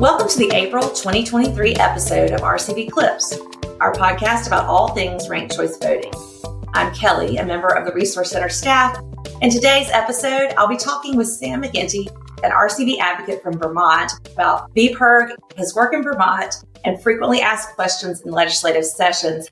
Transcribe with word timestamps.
Welcome 0.00 0.30
to 0.30 0.38
the 0.38 0.50
April 0.54 0.88
2023 0.88 1.74
episode 1.74 2.30
of 2.30 2.40
RCV 2.40 2.90
Clips, 2.90 3.38
our 3.80 3.92
podcast 3.92 4.46
about 4.46 4.64
all 4.64 4.94
things 4.94 5.28
ranked 5.28 5.54
choice 5.54 5.76
voting. 5.76 6.10
I'm 6.72 6.94
Kelly, 6.94 7.36
a 7.36 7.44
member 7.44 7.68
of 7.68 7.84
the 7.84 7.92
Resource 7.92 8.30
Center 8.30 8.48
staff. 8.48 8.98
In 9.42 9.50
today's 9.50 9.90
episode, 9.90 10.54
I'll 10.56 10.68
be 10.68 10.78
talking 10.78 11.18
with 11.18 11.28
Sam 11.28 11.62
McGinty, 11.62 12.08
an 12.42 12.50
RCV 12.50 12.96
advocate 12.98 13.42
from 13.42 13.58
Vermont, 13.58 14.12
about 14.32 14.74
VPIRG, 14.74 15.34
his 15.54 15.74
work 15.74 15.92
in 15.92 16.02
Vermont, 16.02 16.54
and 16.86 17.02
frequently 17.02 17.42
asked 17.42 17.74
questions 17.74 18.22
in 18.22 18.32
legislative 18.32 18.86
sessions. 18.86 19.50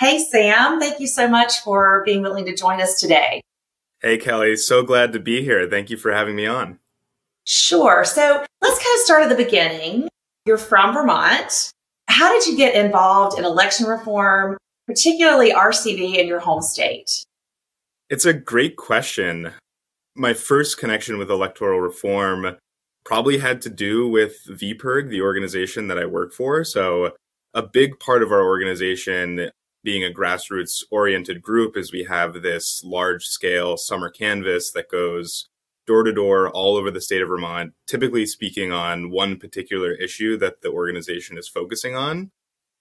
Hey, 0.00 0.18
Sam, 0.18 0.78
thank 0.78 1.00
you 1.00 1.06
so 1.06 1.26
much 1.26 1.60
for 1.60 2.02
being 2.04 2.20
willing 2.20 2.44
to 2.44 2.54
join 2.54 2.82
us 2.82 3.00
today. 3.00 3.40
Hey, 4.02 4.18
Kelly, 4.18 4.54
so 4.56 4.82
glad 4.82 5.14
to 5.14 5.18
be 5.18 5.42
here. 5.42 5.66
Thank 5.66 5.88
you 5.88 5.96
for 5.96 6.12
having 6.12 6.36
me 6.36 6.44
on. 6.46 6.78
Sure. 7.52 8.04
So 8.04 8.44
let's 8.62 8.78
kind 8.78 8.94
of 8.94 9.00
start 9.00 9.22
at 9.24 9.28
the 9.28 9.34
beginning. 9.34 10.08
You're 10.46 10.56
from 10.56 10.94
Vermont. 10.94 11.72
How 12.06 12.32
did 12.32 12.46
you 12.46 12.56
get 12.56 12.76
involved 12.76 13.36
in 13.36 13.44
election 13.44 13.86
reform, 13.86 14.56
particularly 14.86 15.50
RCV 15.50 16.18
in 16.18 16.28
your 16.28 16.38
home 16.38 16.62
state? 16.62 17.10
It's 18.08 18.24
a 18.24 18.32
great 18.32 18.76
question. 18.76 19.50
My 20.14 20.32
first 20.32 20.78
connection 20.78 21.18
with 21.18 21.28
electoral 21.28 21.80
reform 21.80 22.56
probably 23.04 23.38
had 23.38 23.60
to 23.62 23.68
do 23.68 24.06
with 24.06 24.36
VPIRG, 24.48 25.10
the 25.10 25.22
organization 25.22 25.88
that 25.88 25.98
I 25.98 26.06
work 26.06 26.32
for. 26.32 26.62
So, 26.62 27.16
a 27.52 27.64
big 27.64 27.98
part 27.98 28.22
of 28.22 28.30
our 28.30 28.44
organization 28.44 29.50
being 29.82 30.04
a 30.04 30.16
grassroots 30.16 30.84
oriented 30.92 31.42
group 31.42 31.76
is 31.76 31.90
we 31.90 32.04
have 32.04 32.42
this 32.42 32.84
large 32.84 33.24
scale 33.24 33.76
summer 33.76 34.08
canvas 34.08 34.70
that 34.70 34.88
goes 34.88 35.48
door 35.90 36.04
to 36.04 36.12
door 36.12 36.48
all 36.50 36.76
over 36.76 36.88
the 36.88 37.00
state 37.00 37.20
of 37.20 37.26
Vermont, 37.26 37.72
typically 37.88 38.24
speaking 38.24 38.70
on 38.70 39.10
one 39.10 39.36
particular 39.36 39.90
issue 39.90 40.36
that 40.36 40.62
the 40.62 40.70
organization 40.70 41.36
is 41.36 41.48
focusing 41.48 41.96
on. 41.96 42.30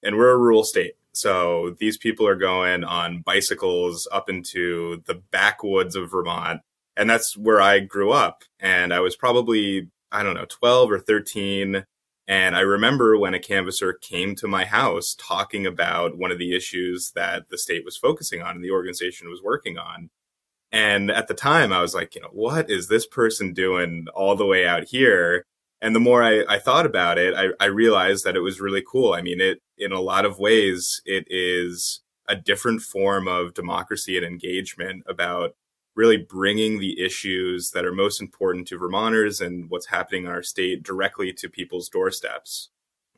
And 0.04 0.16
we're 0.16 0.30
a 0.30 0.38
rural 0.38 0.64
state. 0.64 0.94
So 1.12 1.76
these 1.80 1.98
people 1.98 2.28
are 2.28 2.36
going 2.36 2.84
on 2.84 3.24
bicycles 3.24 4.08
up 4.12 4.30
into 4.30 5.02
the 5.08 5.16
backwoods 5.32 5.96
of 5.96 6.12
Vermont. 6.12 6.62
And 6.96 7.10
that's 7.10 7.36
where 7.36 7.60
I 7.60 7.80
grew 7.80 8.12
up. 8.12 8.44
And 8.60 8.94
I 8.94 9.00
was 9.00 9.16
probably, 9.16 9.90
I 10.12 10.22
don't 10.22 10.36
know, 10.36 10.46
12 10.48 10.92
or 10.92 11.00
13. 11.00 11.86
And 12.28 12.56
I 12.56 12.60
remember 12.60 13.18
when 13.18 13.34
a 13.34 13.40
canvasser 13.40 13.94
came 13.94 14.36
to 14.36 14.48
my 14.48 14.66
house 14.66 15.16
talking 15.18 15.66
about 15.66 16.16
one 16.16 16.30
of 16.30 16.38
the 16.38 16.56
issues 16.56 17.12
that 17.16 17.50
the 17.50 17.58
state 17.58 17.84
was 17.84 17.98
focusing 17.98 18.44
on 18.44 18.56
and 18.56 18.64
the 18.64 18.70
organization 18.70 19.32
was 19.32 19.42
working 19.42 19.80
on. 19.80 20.12
And 20.72 21.10
at 21.10 21.28
the 21.28 21.34
time, 21.34 21.74
I 21.74 21.82
was 21.82 21.96
like, 21.96 22.16
you 22.16 22.22
know, 22.22 22.30
what 22.32 22.70
is 22.70 22.88
this 22.88 23.08
person 23.08 23.54
doing 23.54 24.08
all 24.14 24.36
the 24.36 24.46
way 24.46 24.68
out 24.68 24.84
here? 24.84 25.46
And 25.82 25.96
the 25.96 26.00
more 26.00 26.22
I, 26.22 26.44
I 26.48 26.60
thought 26.60 26.86
about 26.86 27.18
it, 27.18 27.34
I, 27.36 27.64
I 27.64 27.68
realized 27.68 28.26
that 28.26 28.36
it 28.36 28.42
was 28.42 28.60
really 28.60 28.84
cool. 28.86 29.14
I 29.14 29.22
mean, 29.22 29.42
it, 29.42 29.62
in 29.78 29.92
a 29.92 30.02
lot 30.02 30.26
of 30.26 30.38
ways, 30.38 31.02
it 31.06 31.26
is 31.30 32.02
a 32.28 32.36
different 32.36 32.82
form 32.82 33.28
of 33.28 33.54
democracy 33.54 34.18
and 34.18 34.26
engagement 34.26 35.04
about 35.08 35.56
really 35.96 36.18
bringing 36.18 36.80
the 36.80 37.02
issues 37.04 37.72
that 37.72 37.86
are 37.86 37.92
most 37.92 38.22
important 38.22 38.68
to 38.68 38.78
Vermonters 38.78 39.42
and 39.42 39.70
what's 39.70 39.88
happening 39.88 40.26
in 40.26 40.30
our 40.30 40.44
state 40.44 40.84
directly 40.84 41.34
to 41.34 41.50
people's 41.50 41.90
doorsteps. 41.90 42.70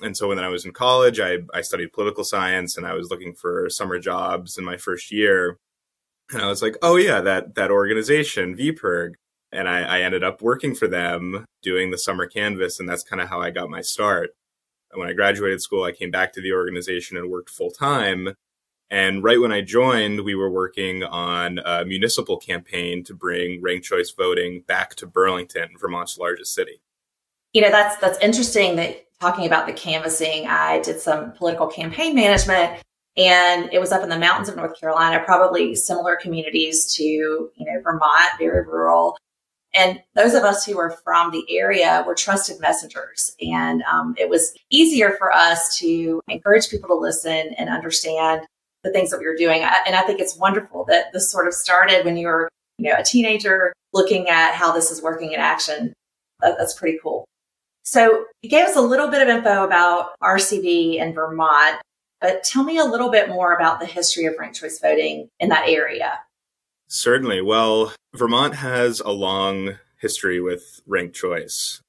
And 0.01 0.15
so 0.15 0.29
when 0.29 0.39
I 0.39 0.47
was 0.47 0.65
in 0.65 0.71
college, 0.71 1.19
I, 1.19 1.39
I 1.53 1.61
studied 1.61 1.93
political 1.93 2.23
science 2.23 2.77
and 2.77 2.87
I 2.87 2.93
was 2.93 3.11
looking 3.11 3.33
for 3.33 3.69
summer 3.69 3.99
jobs 3.99 4.57
in 4.57 4.63
my 4.63 4.77
first 4.77 5.11
year. 5.11 5.59
And 6.31 6.41
I 6.41 6.47
was 6.47 6.61
like, 6.61 6.77
oh 6.81 6.95
yeah, 6.95 7.21
that 7.21 7.55
that 7.55 7.71
organization, 7.71 8.55
VPIRG. 8.55 9.13
And 9.53 9.67
I, 9.67 9.81
I 9.81 10.01
ended 10.01 10.23
up 10.23 10.41
working 10.41 10.73
for 10.73 10.87
them 10.87 11.45
doing 11.61 11.91
the 11.91 11.97
summer 11.97 12.25
canvas, 12.25 12.79
and 12.79 12.87
that's 12.87 13.03
kind 13.03 13.21
of 13.21 13.27
how 13.27 13.41
I 13.41 13.49
got 13.49 13.69
my 13.69 13.81
start. 13.81 14.31
And 14.91 14.99
when 14.99 15.09
I 15.09 15.13
graduated 15.13 15.61
school, 15.61 15.83
I 15.83 15.91
came 15.91 16.11
back 16.11 16.33
to 16.33 16.41
the 16.41 16.53
organization 16.53 17.17
and 17.17 17.29
worked 17.29 17.49
full 17.49 17.71
time. 17.71 18.35
And 18.89 19.23
right 19.23 19.39
when 19.39 19.53
I 19.53 19.61
joined, 19.61 20.21
we 20.21 20.35
were 20.35 20.49
working 20.49 21.03
on 21.03 21.59
a 21.65 21.85
municipal 21.85 22.37
campaign 22.37 23.03
to 23.05 23.13
bring 23.13 23.61
ranked 23.61 23.85
choice 23.85 24.11
voting 24.11 24.63
back 24.67 24.95
to 24.95 25.07
Burlington, 25.07 25.69
Vermont's 25.79 26.17
largest 26.17 26.53
city. 26.53 26.81
You 27.53 27.61
know, 27.61 27.69
that's 27.69 27.97
that's 27.97 28.19
interesting 28.19 28.75
that 28.77 29.05
talking 29.19 29.45
about 29.45 29.67
the 29.67 29.73
canvassing. 29.73 30.47
I 30.47 30.79
did 30.79 30.99
some 30.99 31.31
political 31.33 31.67
campaign 31.67 32.15
management 32.15 32.81
and 33.17 33.69
it 33.73 33.79
was 33.79 33.91
up 33.91 34.03
in 34.03 34.09
the 34.09 34.17
mountains 34.17 34.49
of 34.49 34.55
North 34.55 34.79
Carolina, 34.79 35.21
probably 35.25 35.75
similar 35.75 36.15
communities 36.15 36.93
to, 36.95 37.03
you 37.03 37.51
know, 37.59 37.81
Vermont, 37.81 38.31
very 38.39 38.65
rural. 38.65 39.17
And 39.73 40.01
those 40.15 40.33
of 40.33 40.43
us 40.43 40.65
who 40.65 40.77
were 40.77 40.91
from 41.03 41.31
the 41.31 41.45
area 41.49 42.03
were 42.05 42.15
trusted 42.15 42.59
messengers. 42.59 43.35
And 43.41 43.83
um, 43.83 44.15
it 44.17 44.29
was 44.29 44.53
easier 44.69 45.15
for 45.17 45.31
us 45.31 45.77
to 45.79 46.21
encourage 46.27 46.69
people 46.69 46.89
to 46.89 46.95
listen 46.95 47.53
and 47.57 47.69
understand 47.69 48.45
the 48.83 48.91
things 48.91 49.11
that 49.11 49.19
we 49.19 49.27
were 49.27 49.35
doing. 49.35 49.61
And 49.61 49.95
I 49.95 50.01
think 50.01 50.19
it's 50.19 50.37
wonderful 50.37 50.85
that 50.85 51.13
this 51.13 51.31
sort 51.31 51.47
of 51.47 51.53
started 51.53 52.03
when 52.03 52.17
you 52.17 52.27
were, 52.27 52.49
you 52.77 52.89
know, 52.89 52.95
a 52.97 53.03
teenager 53.03 53.73
looking 53.93 54.27
at 54.27 54.55
how 54.55 54.71
this 54.71 54.89
is 54.89 55.01
working 55.01 55.33
in 55.33 55.39
action. 55.39 55.93
That's 56.41 56.73
pretty 56.73 56.97
cool. 57.01 57.25
So 57.83 58.25
you 58.41 58.49
gave 58.49 58.65
us 58.65 58.75
a 58.75 58.81
little 58.81 59.09
bit 59.09 59.21
of 59.21 59.27
info 59.27 59.63
about 59.63 60.11
RCV 60.23 60.95
in 60.95 61.13
Vermont. 61.13 61.81
But 62.21 62.43
tell 62.43 62.63
me 62.63 62.77
a 62.77 62.85
little 62.85 63.09
bit 63.09 63.29
more 63.29 63.53
about 63.53 63.79
the 63.79 63.87
history 63.87 64.25
of 64.25 64.35
ranked 64.37 64.59
choice 64.59 64.79
voting 64.79 65.29
in 65.39 65.49
that 65.49 65.67
area. 65.67 66.19
Certainly. 66.87 67.41
Well, 67.41 67.93
Vermont 68.13 68.55
has 68.55 68.99
a 68.99 69.11
long 69.11 69.77
history 69.99 70.39
with 70.39 70.81
ranked 70.85 71.15
choice. 71.15 71.81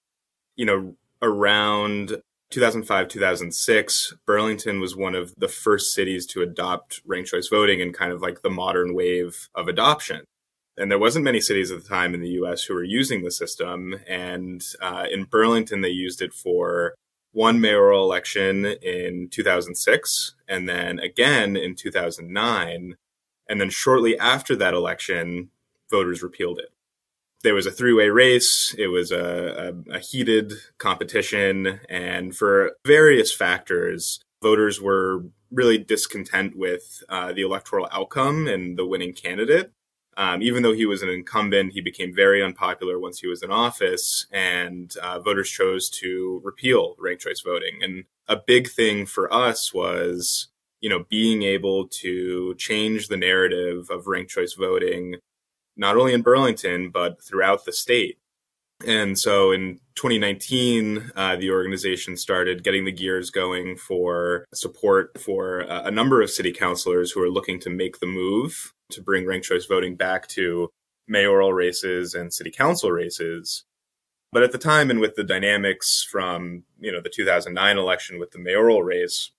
You 0.56 0.64
know, 0.64 0.94
around 1.20 2.22
2005, 2.50 3.08
2006, 3.08 4.14
Burlington 4.26 4.80
was 4.80 4.96
one 4.96 5.14
of 5.14 5.34
the 5.36 5.48
first 5.48 5.92
cities 5.92 6.26
to 6.26 6.42
adopt 6.42 7.00
ranked 7.04 7.30
choice 7.30 7.48
voting 7.48 7.80
in 7.80 7.92
kind 7.92 8.12
of 8.12 8.22
like 8.22 8.42
the 8.42 8.50
modern 8.50 8.94
wave 8.94 9.48
of 9.54 9.68
adoption. 9.68 10.24
And 10.76 10.90
there 10.90 10.98
wasn't 10.98 11.24
many 11.24 11.40
cities 11.40 11.70
at 11.70 11.82
the 11.82 11.88
time 11.88 12.14
in 12.14 12.20
the 12.20 12.30
U.S. 12.30 12.62
who 12.62 12.74
were 12.74 12.84
using 12.84 13.22
the 13.22 13.30
system. 13.30 13.96
And 14.08 14.64
uh, 14.80 15.06
in 15.10 15.24
Burlington, 15.24 15.82
they 15.82 15.90
used 15.90 16.22
it 16.22 16.32
for 16.32 16.94
one 17.32 17.60
mayoral 17.60 18.04
election 18.04 18.64
in 18.64 19.28
2006 19.30 20.34
and 20.48 20.68
then 20.68 20.98
again 20.98 21.56
in 21.56 21.74
2009. 21.74 22.96
And 23.48 23.60
then 23.60 23.70
shortly 23.70 24.18
after 24.18 24.54
that 24.56 24.74
election, 24.74 25.50
voters 25.90 26.22
repealed 26.22 26.58
it. 26.58 26.72
There 27.42 27.54
was 27.54 27.66
a 27.66 27.72
three 27.72 27.92
way 27.92 28.08
race. 28.08 28.74
It 28.78 28.88
was 28.88 29.10
a, 29.10 29.74
a, 29.90 29.96
a, 29.96 29.98
heated 29.98 30.52
competition. 30.78 31.80
And 31.88 32.36
for 32.36 32.76
various 32.86 33.34
factors, 33.34 34.20
voters 34.42 34.80
were 34.80 35.24
really 35.50 35.78
discontent 35.78 36.56
with 36.56 37.02
uh, 37.08 37.32
the 37.32 37.42
electoral 37.42 37.88
outcome 37.90 38.46
and 38.46 38.78
the 38.78 38.86
winning 38.86 39.12
candidate. 39.12 39.72
Um, 40.16 40.42
even 40.42 40.62
though 40.62 40.74
he 40.74 40.84
was 40.84 41.02
an 41.02 41.08
incumbent, 41.08 41.72
he 41.72 41.80
became 41.80 42.14
very 42.14 42.42
unpopular 42.42 42.98
once 42.98 43.18
he 43.20 43.26
was 43.26 43.42
in 43.42 43.50
office, 43.50 44.26
and 44.30 44.94
uh, 45.02 45.20
voters 45.20 45.48
chose 45.48 45.88
to 45.90 46.40
repeal 46.44 46.94
ranked 46.98 47.22
choice 47.22 47.40
voting. 47.40 47.82
And 47.82 48.04
a 48.28 48.36
big 48.36 48.68
thing 48.68 49.06
for 49.06 49.32
us 49.32 49.72
was, 49.72 50.48
you 50.80 50.90
know, 50.90 51.04
being 51.08 51.42
able 51.42 51.88
to 51.88 52.54
change 52.56 53.08
the 53.08 53.16
narrative 53.16 53.88
of 53.90 54.06
ranked 54.06 54.30
choice 54.30 54.52
voting, 54.52 55.16
not 55.76 55.96
only 55.96 56.12
in 56.12 56.22
Burlington 56.22 56.90
but 56.90 57.22
throughout 57.22 57.64
the 57.64 57.72
state. 57.72 58.18
And 58.86 59.18
so 59.18 59.52
in 59.52 59.80
2019, 59.94 61.12
uh, 61.14 61.36
the 61.36 61.50
organization 61.50 62.16
started 62.16 62.64
getting 62.64 62.84
the 62.84 62.92
gears 62.92 63.30
going 63.30 63.76
for 63.76 64.46
support 64.54 65.20
for 65.20 65.60
a 65.60 65.90
number 65.90 66.22
of 66.22 66.30
city 66.30 66.52
councilors 66.52 67.12
who 67.12 67.22
are 67.22 67.30
looking 67.30 67.60
to 67.60 67.70
make 67.70 68.00
the 68.00 68.06
move 68.06 68.72
to 68.90 69.02
bring 69.02 69.26
ranked 69.26 69.46
choice 69.46 69.66
voting 69.66 69.96
back 69.96 70.28
to 70.28 70.68
mayoral 71.08 71.52
races 71.52 72.14
and 72.14 72.32
city 72.32 72.50
council 72.50 72.90
races. 72.90 73.64
But 74.32 74.42
at 74.42 74.52
the 74.52 74.58
time, 74.58 74.90
and 74.90 75.00
with 75.00 75.14
the 75.14 75.24
dynamics 75.24 76.06
from 76.10 76.64
you 76.80 76.90
know 76.90 77.00
the 77.02 77.10
2009 77.10 77.76
election 77.76 78.18
with 78.18 78.30
the 78.30 78.38
mayoral 78.38 78.82
race, 78.82 79.30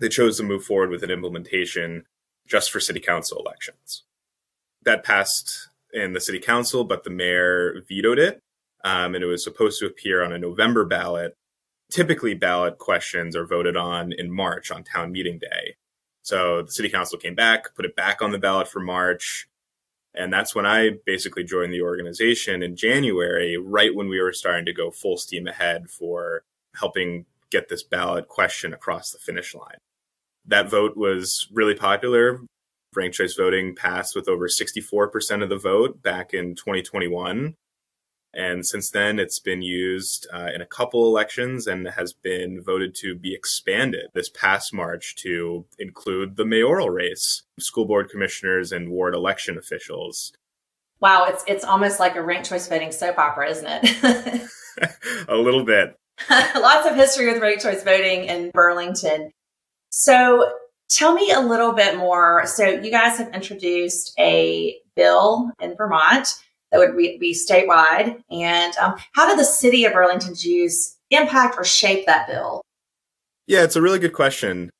they 0.00 0.08
chose 0.08 0.38
to 0.38 0.42
move 0.42 0.64
forward 0.64 0.90
with 0.90 1.02
an 1.02 1.10
implementation 1.10 2.04
just 2.46 2.70
for 2.70 2.80
city 2.80 3.00
council 3.00 3.38
elections. 3.38 4.04
That 4.84 5.04
passed 5.04 5.68
in 5.92 6.14
the 6.14 6.20
city 6.20 6.38
council, 6.38 6.84
but 6.84 7.04
the 7.04 7.10
mayor 7.10 7.82
vetoed 7.88 8.18
it, 8.18 8.40
um, 8.84 9.14
and 9.14 9.24
it 9.24 9.26
was 9.26 9.44
supposed 9.44 9.78
to 9.80 9.86
appear 9.86 10.22
on 10.22 10.32
a 10.32 10.38
November 10.38 10.84
ballot. 10.84 11.34
Typically, 11.90 12.34
ballot 12.34 12.78
questions 12.78 13.34
are 13.34 13.46
voted 13.46 13.76
on 13.76 14.12
in 14.12 14.30
March 14.30 14.70
on 14.70 14.84
town 14.84 15.12
meeting 15.12 15.38
day. 15.38 15.76
So 16.22 16.62
the 16.62 16.70
city 16.72 16.90
council 16.90 17.18
came 17.18 17.34
back, 17.34 17.74
put 17.74 17.86
it 17.86 17.96
back 17.96 18.20
on 18.20 18.32
the 18.32 18.38
ballot 18.38 18.68
for 18.68 18.80
March. 18.80 19.48
And 20.14 20.32
that's 20.32 20.54
when 20.54 20.66
I 20.66 20.90
basically 21.06 21.44
joined 21.44 21.72
the 21.72 21.80
organization 21.80 22.62
in 22.62 22.76
January, 22.76 23.56
right 23.56 23.94
when 23.94 24.08
we 24.08 24.20
were 24.20 24.32
starting 24.32 24.66
to 24.66 24.72
go 24.72 24.90
full 24.90 25.16
steam 25.16 25.46
ahead 25.46 25.88
for 25.88 26.42
helping 26.74 27.24
get 27.50 27.68
this 27.68 27.82
ballot 27.82 28.28
question 28.28 28.74
across 28.74 29.10
the 29.10 29.18
finish 29.18 29.54
line. 29.54 29.78
That 30.46 30.70
vote 30.70 30.96
was 30.96 31.48
really 31.52 31.74
popular. 31.74 32.40
Ranked 32.94 33.16
choice 33.16 33.34
voting 33.34 33.74
passed 33.74 34.14
with 34.14 34.28
over 34.28 34.48
64% 34.48 35.42
of 35.42 35.48
the 35.48 35.58
vote 35.58 36.02
back 36.02 36.34
in 36.34 36.54
2021. 36.54 37.54
And 38.34 38.66
since 38.66 38.90
then, 38.90 39.18
it's 39.18 39.38
been 39.38 39.62
used 39.62 40.26
uh, 40.32 40.48
in 40.54 40.60
a 40.60 40.66
couple 40.66 41.06
elections 41.06 41.66
and 41.66 41.88
has 41.88 42.12
been 42.12 42.62
voted 42.62 42.94
to 42.96 43.14
be 43.14 43.34
expanded 43.34 44.06
this 44.14 44.28
past 44.28 44.72
March 44.72 45.16
to 45.16 45.64
include 45.78 46.36
the 46.36 46.44
mayoral 46.44 46.90
race, 46.90 47.42
school 47.58 47.86
board 47.86 48.10
commissioners, 48.10 48.70
and 48.70 48.90
ward 48.90 49.14
election 49.14 49.56
officials. 49.56 50.32
Wow, 51.00 51.26
it's 51.28 51.44
it's 51.46 51.64
almost 51.64 52.00
like 52.00 52.16
a 52.16 52.22
ranked 52.22 52.48
choice 52.48 52.68
voting 52.68 52.92
soap 52.92 53.18
opera, 53.18 53.50
isn't 53.50 53.66
it? 53.66 54.50
a 55.28 55.36
little 55.36 55.64
bit. 55.64 55.96
Lots 56.30 56.86
of 56.86 56.96
history 56.96 57.32
with 57.32 57.40
ranked 57.40 57.62
choice 57.62 57.82
voting 57.82 58.24
in 58.24 58.50
Burlington. 58.50 59.30
So, 59.90 60.52
tell 60.90 61.14
me 61.14 61.30
a 61.30 61.40
little 61.40 61.72
bit 61.72 61.96
more. 61.96 62.44
So, 62.46 62.66
you 62.66 62.90
guys 62.90 63.18
have 63.18 63.32
introduced 63.32 64.12
a 64.18 64.76
bill 64.96 65.50
in 65.60 65.76
Vermont 65.76 66.28
that 66.70 66.78
would 66.78 66.96
be, 66.96 67.34
statewide. 67.34 68.22
And 68.30 68.76
um, 68.76 68.96
how 69.12 69.28
did 69.28 69.38
the 69.38 69.44
city 69.44 69.84
of 69.84 69.92
Burlington's 69.92 70.44
use 70.44 70.96
impact 71.10 71.56
or 71.58 71.64
shape 71.64 72.06
that 72.06 72.26
bill? 72.26 72.62
Yeah, 73.46 73.64
it's 73.64 73.76
a 73.76 73.82
really 73.82 73.98
good 73.98 74.12
question. 74.12 74.70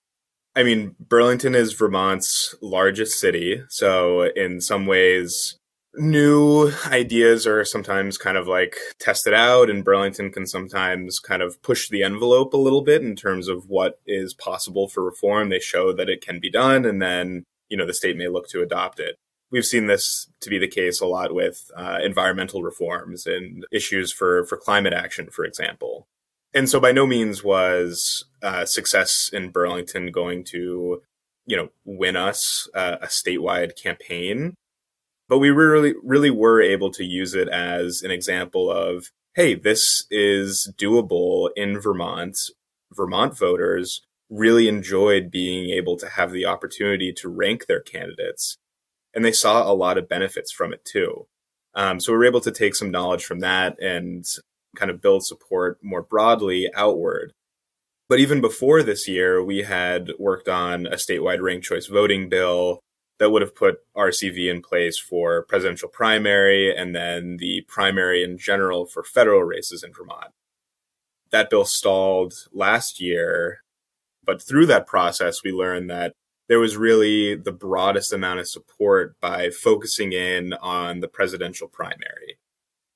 I 0.54 0.62
mean, 0.62 0.96
Burlington 1.00 1.54
is 1.54 1.72
Vermont's 1.72 2.54
largest 2.60 3.18
city. 3.18 3.62
So, 3.68 4.24
in 4.34 4.60
some 4.60 4.86
ways, 4.86 5.56
new 5.94 6.72
ideas 6.86 7.46
are 7.46 7.64
sometimes 7.64 8.18
kind 8.18 8.36
of 8.36 8.46
like 8.46 8.76
tested 8.98 9.32
out, 9.32 9.70
and 9.70 9.84
Burlington 9.84 10.30
can 10.30 10.46
sometimes 10.46 11.18
kind 11.18 11.42
of 11.42 11.62
push 11.62 11.88
the 11.88 12.02
envelope 12.02 12.52
a 12.52 12.58
little 12.58 12.82
bit 12.82 13.02
in 13.02 13.16
terms 13.16 13.48
of 13.48 13.68
what 13.68 14.00
is 14.06 14.34
possible 14.34 14.88
for 14.88 15.04
reform. 15.04 15.48
They 15.48 15.60
show 15.60 15.92
that 15.92 16.08
it 16.08 16.20
can 16.20 16.40
be 16.40 16.50
done, 16.50 16.84
and 16.84 17.00
then, 17.00 17.44
you 17.68 17.76
know, 17.76 17.86
the 17.86 17.94
state 17.94 18.16
may 18.16 18.28
look 18.28 18.48
to 18.48 18.62
adopt 18.62 19.00
it 19.00 19.16
we've 19.50 19.66
seen 19.66 19.86
this 19.86 20.28
to 20.40 20.50
be 20.50 20.58
the 20.58 20.68
case 20.68 21.00
a 21.00 21.06
lot 21.06 21.34
with 21.34 21.70
uh, 21.76 21.98
environmental 22.02 22.62
reforms 22.62 23.26
and 23.26 23.64
issues 23.72 24.12
for 24.12 24.44
for 24.44 24.56
climate 24.56 24.92
action, 24.92 25.28
for 25.30 25.44
example. 25.44 26.06
And 26.54 26.68
so, 26.68 26.80
by 26.80 26.92
no 26.92 27.06
means 27.06 27.44
was 27.44 28.24
uh, 28.42 28.64
success 28.64 29.30
in 29.32 29.50
Burlington 29.50 30.10
going 30.10 30.44
to, 30.44 31.02
you 31.46 31.56
know, 31.56 31.68
win 31.84 32.16
us 32.16 32.68
uh, 32.74 32.96
a 33.02 33.06
statewide 33.06 33.80
campaign. 33.80 34.54
But 35.28 35.38
we 35.38 35.50
really, 35.50 35.94
really 36.02 36.30
were 36.30 36.62
able 36.62 36.90
to 36.92 37.04
use 37.04 37.34
it 37.34 37.48
as 37.48 38.00
an 38.00 38.10
example 38.10 38.70
of, 38.70 39.10
hey, 39.34 39.54
this 39.54 40.06
is 40.10 40.72
doable 40.78 41.50
in 41.54 41.78
Vermont. 41.78 42.38
Vermont 42.92 43.36
voters 43.36 44.00
really 44.30 44.68
enjoyed 44.68 45.30
being 45.30 45.68
able 45.68 45.98
to 45.98 46.08
have 46.08 46.32
the 46.32 46.46
opportunity 46.46 47.12
to 47.12 47.28
rank 47.28 47.66
their 47.66 47.80
candidates 47.80 48.56
and 49.18 49.24
they 49.24 49.32
saw 49.32 49.68
a 49.68 49.74
lot 49.74 49.98
of 49.98 50.08
benefits 50.08 50.52
from 50.52 50.72
it 50.72 50.84
too. 50.84 51.26
Um, 51.74 51.98
so 51.98 52.12
we 52.12 52.18
were 52.18 52.24
able 52.24 52.40
to 52.42 52.52
take 52.52 52.76
some 52.76 52.92
knowledge 52.92 53.24
from 53.24 53.40
that 53.40 53.76
and 53.82 54.24
kind 54.76 54.92
of 54.92 55.02
build 55.02 55.26
support 55.26 55.76
more 55.82 56.02
broadly 56.02 56.70
outward. 56.76 57.32
But 58.08 58.20
even 58.20 58.40
before 58.40 58.84
this 58.84 59.08
year, 59.08 59.42
we 59.42 59.62
had 59.62 60.12
worked 60.20 60.48
on 60.48 60.86
a 60.86 60.94
statewide 60.94 61.42
ranked 61.42 61.66
choice 61.66 61.88
voting 61.88 62.28
bill 62.28 62.78
that 63.18 63.30
would 63.30 63.42
have 63.42 63.56
put 63.56 63.80
RCV 63.96 64.48
in 64.48 64.62
place 64.62 65.00
for 65.00 65.42
presidential 65.42 65.88
primary 65.88 66.72
and 66.72 66.94
then 66.94 67.38
the 67.38 67.62
primary 67.66 68.22
in 68.22 68.38
general 68.38 68.86
for 68.86 69.02
federal 69.02 69.42
races 69.42 69.82
in 69.82 69.92
Vermont. 69.92 70.30
That 71.32 71.50
bill 71.50 71.64
stalled 71.64 72.34
last 72.52 73.00
year, 73.00 73.64
but 74.24 74.40
through 74.40 74.66
that 74.66 74.86
process, 74.86 75.42
we 75.42 75.50
learned 75.50 75.90
that 75.90 76.12
there 76.48 76.58
was 76.58 76.76
really 76.76 77.34
the 77.34 77.52
broadest 77.52 78.12
amount 78.12 78.40
of 78.40 78.48
support 78.48 79.18
by 79.20 79.50
focusing 79.50 80.12
in 80.12 80.54
on 80.54 81.00
the 81.00 81.08
presidential 81.08 81.68
primary. 81.68 82.38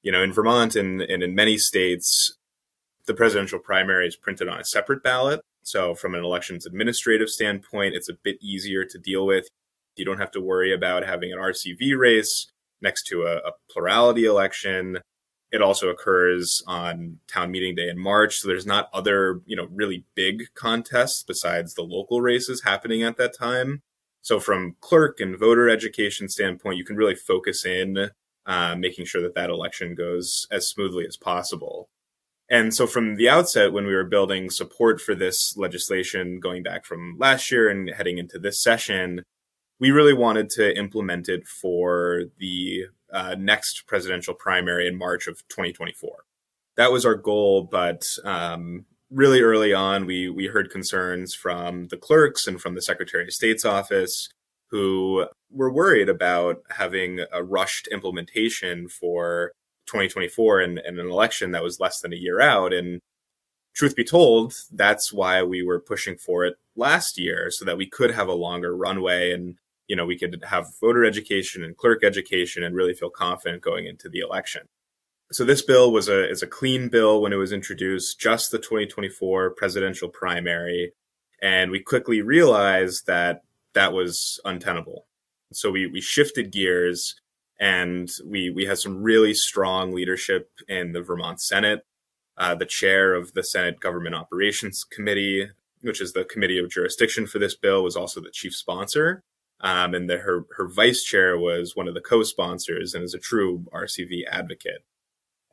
You 0.03 0.11
know, 0.11 0.23
in 0.23 0.33
Vermont 0.33 0.75
and, 0.75 1.03
and 1.03 1.23
in 1.23 1.35
many 1.35 1.59
states, 1.59 2.37
the 3.07 3.15
presidential 3.15 3.59
primary 3.59 4.09
is 4.09 4.17
printed 4.17 4.49
on 4.49 4.61
a 4.61 4.65
separate 4.65 5.03
ballot. 5.03 5.41
So, 5.65 5.95
from 5.95 6.15
an 6.15 6.25
elections 6.25 6.67
administrative 6.67 7.29
standpoint, 7.29 7.95
it's 7.95 8.09
a 8.09 8.15
bit 8.15 8.37
easier 8.41 8.85
to 8.85 8.99
deal 8.99 9.27
with. 9.27 9.49
You 9.97 10.05
don't 10.05 10.19
have 10.19 10.31
to 10.33 10.41
worry 10.41 10.73
about 10.73 11.05
having 11.05 11.33
an 11.33 11.39
RCV 11.39 11.97
race 11.97 12.51
next 12.81 13.05
to 13.09 13.23
a, 13.23 13.37
a 13.37 13.53
plurality 13.71 14.25
election. 14.25 14.99
It 15.53 15.63
also 15.63 15.91
occurs 15.91 16.63
on 16.67 17.19
town 17.29 17.51
meeting 17.51 17.75
day 17.75 17.89
in 17.89 17.99
March. 17.99 18.39
So 18.39 18.49
there's 18.49 18.67
not 18.67 18.89
other, 18.93 19.43
you 19.45 19.55
know, 19.55 19.69
really 19.71 20.05
big 20.15 20.45
contests 20.55 21.23
besides 21.23 21.75
the 21.75 21.83
local 21.83 22.23
races 22.23 22.63
happening 22.63 23.03
at 23.03 23.19
that 23.19 23.37
time. 23.37 23.83
So 24.23 24.41
from 24.41 24.77
clerk 24.81 25.21
and 25.21 25.39
voter 25.39 25.69
education 25.69 26.29
standpoint, 26.29 26.79
you 26.79 26.85
can 26.85 26.97
really 26.97 27.17
focus 27.17 27.67
in 27.67 28.11
uh, 28.47 28.77
making 28.77 29.05
sure 29.05 29.21
that 29.23 29.35
that 29.35 29.51
election 29.51 29.95
goes 29.95 30.47
as 30.51 30.69
smoothly 30.69 31.07
as 31.07 31.17
possible. 31.17 31.89
And 32.49 32.75
so 32.75 32.87
from 32.87 33.17
the 33.17 33.29
outset, 33.29 33.73
when 33.73 33.87
we 33.87 33.95
were 33.95 34.05
building 34.05 34.51
support 34.51 35.01
for 35.01 35.15
this 35.15 35.57
legislation 35.57 36.39
going 36.41 36.63
back 36.63 36.85
from 36.85 37.17
last 37.19 37.51
year 37.51 37.69
and 37.69 37.91
heading 37.91 38.19
into 38.19 38.39
this 38.39 38.63
session, 38.63 39.23
we 39.81 39.91
really 39.91 40.13
wanted 40.13 40.51
to 40.51 40.77
implement 40.77 41.29
it 41.29 41.47
for 41.49 42.25
the 42.39 42.85
uh, 43.13 43.37
next 43.39 43.87
presidential 43.87 44.35
primary 44.35 44.87
in 44.87 44.97
March 44.97 45.27
of 45.27 45.37
2024. 45.49 46.25
That 46.77 46.93
was 46.93 47.05
our 47.05 47.15
goal, 47.15 47.63
but 47.71 48.09
um, 48.25 48.87
really 49.11 49.43
early 49.43 49.75
on, 49.75 50.07
we 50.07 50.29
we 50.29 50.47
heard 50.47 50.71
concerns 50.71 51.35
from 51.35 51.89
the 51.89 51.97
clerks 51.97 52.47
and 52.47 52.61
from 52.61 52.75
the 52.75 52.83
Secretary 52.83 53.25
of 53.25 53.33
State's 53.33 53.65
office, 53.65 54.29
who 54.71 55.27
were 55.51 55.73
worried 55.73 56.09
about 56.09 56.63
having 56.71 57.21
a 57.33 57.43
rushed 57.43 57.87
implementation 57.89 58.89
for 58.89 59.53
2024 59.87 60.61
and, 60.61 60.79
and 60.79 60.99
an 60.99 61.11
election 61.11 61.51
that 61.53 61.63
was 61.63 61.79
less 61.79 62.01
than 62.01 62.13
a 62.13 62.17
year 62.17 62.41
out. 62.41 62.73
And 62.73 63.01
truth 63.75 63.95
be 63.95 64.05
told, 64.05 64.55
that's 64.73 65.13
why 65.13 65.43
we 65.43 65.63
were 65.63 65.81
pushing 65.81 66.17
for 66.17 66.47
it 66.47 66.55
last 66.75 67.19
year, 67.19 67.51
so 67.51 67.65
that 67.67 67.77
we 67.77 67.87
could 67.87 68.13
have 68.13 68.29
a 68.29 68.33
longer 68.33 68.75
runway 68.75 69.33
and 69.33 69.57
you 69.89 69.97
know, 69.97 70.07
we 70.07 70.19
could 70.19 70.43
have 70.49 70.67
voter 70.81 71.05
education 71.05 71.65
and 71.65 71.77
clerk 71.77 72.05
education 72.05 72.63
and 72.63 72.75
really 72.75 72.95
feel 72.95 73.11
confident 73.11 73.63
going 73.63 73.87
into 73.87 74.09
the 74.09 74.21
election. 74.21 74.69
So 75.33 75.45
this 75.45 75.63
bill 75.63 75.93
was 75.93 76.09
a 76.09 76.29
is 76.29 76.43
a 76.43 76.47
clean 76.47 76.89
bill 76.89 77.23
when 77.23 77.33
it 77.33 77.37
was 77.37 77.53
introduced, 77.53 78.21
just 78.21 78.51
the 78.51 78.59
2024 78.59 79.51
presidential 79.51 80.09
primary, 80.09 80.93
and 81.41 81.71
we 81.71 81.81
quickly 81.81 82.21
realized 82.21 83.07
that 83.07 83.43
that 83.75 83.93
was 83.93 84.41
untenable. 84.45 85.07
So 85.53 85.71
we 85.71 85.87
we 85.87 86.01
shifted 86.01 86.53
gears 86.53 87.17
and 87.59 88.11
we 88.27 88.51
we 88.51 88.67
had 88.67 88.79
some 88.79 89.03
really 89.03 89.33
strong 89.33 89.93
leadership 89.93 90.51
in 90.69 90.93
the 90.93 91.01
Vermont 91.01 91.41
Senate. 91.41 91.87
Uh, 92.37 92.55
the 92.55 92.67
chair 92.67 93.15
of 93.15 93.33
the 93.35 93.45
Senate 93.45 93.79
Government 93.79 94.15
Operations 94.15 94.85
Committee, 94.85 95.49
which 95.83 96.01
is 96.01 96.13
the 96.13 96.25
committee 96.25 96.59
of 96.59 96.71
jurisdiction 96.71 97.27
for 97.27 97.39
this 97.39 97.55
bill, 97.55 97.83
was 97.85 97.97
also 97.97 98.21
the 98.21 98.31
chief 98.31 98.55
sponsor. 98.55 99.23
Um, 99.63 99.95
and 99.95 100.11
the, 100.11 100.19
her 100.19 100.45
her 100.57 100.67
vice 100.67 101.05
chair 101.05 101.39
was 101.39 101.77
one 101.77 101.87
of 101.89 101.95
the 101.95 102.01
co-sponsors 102.01 102.95
and 102.95 103.05
is 103.05 103.15
a 103.15 103.19
true 103.19 103.65
RCV 103.73 104.25
advocate. 104.31 104.85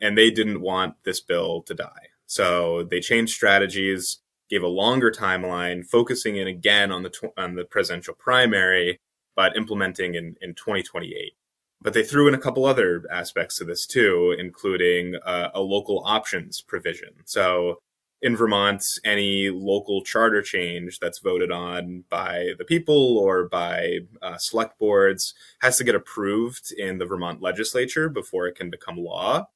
And 0.02 0.18
they 0.18 0.32
didn't 0.32 0.62
want 0.62 0.96
this 1.04 1.20
bill 1.20 1.62
to 1.64 1.74
die, 1.74 2.08
so 2.26 2.84
they 2.84 3.02
changed 3.02 3.34
strategies, 3.34 4.20
gave 4.50 4.64
a 4.64 4.68
longer 4.68 5.12
timeline, 5.12 5.86
focusing 5.86 6.38
in 6.38 6.48
again 6.48 6.92
on 6.92 7.04
the 7.04 7.10
tw- 7.10 7.38
on 7.38 7.56
the 7.56 7.66
presidential 7.66 8.16
primary, 8.16 9.00
but 9.36 9.56
implementing 9.56 10.16
in 10.16 10.36
in 10.42 10.56
2028. 10.56 11.34
But 11.82 11.94
they 11.94 12.04
threw 12.04 12.28
in 12.28 12.34
a 12.34 12.40
couple 12.40 12.66
other 12.66 13.04
aspects 13.12 13.58
to 13.58 13.66
this 13.66 13.86
too, 13.86 14.36
including 14.38 15.16
uh, 15.26 15.50
a 15.54 15.62
local 15.62 16.02
options 16.06 16.62
provision. 16.62 17.10
So 17.26 17.80
in 18.22 18.36
Vermont, 18.36 18.84
any 19.06 19.50
local 19.50 20.04
charter 20.04 20.42
change 20.42 21.00
that's 21.00 21.20
voted 21.20 21.52
on 21.52 22.04
by 22.10 22.50
the 22.58 22.66
people 22.66 23.18
or 23.18 23.48
by 23.48 24.00
uh, 24.22 24.38
select 24.38 24.78
boards 24.78 25.34
has 25.62 25.78
to 25.78 25.84
get 25.84 25.96
approved 25.96 26.74
in 26.74 26.98
the 26.98 27.06
Vermont 27.06 27.42
legislature 27.42 28.10
before 28.10 28.48
it 28.48 28.56
can 28.56 28.70
become 28.70 28.98
law. 28.98 29.48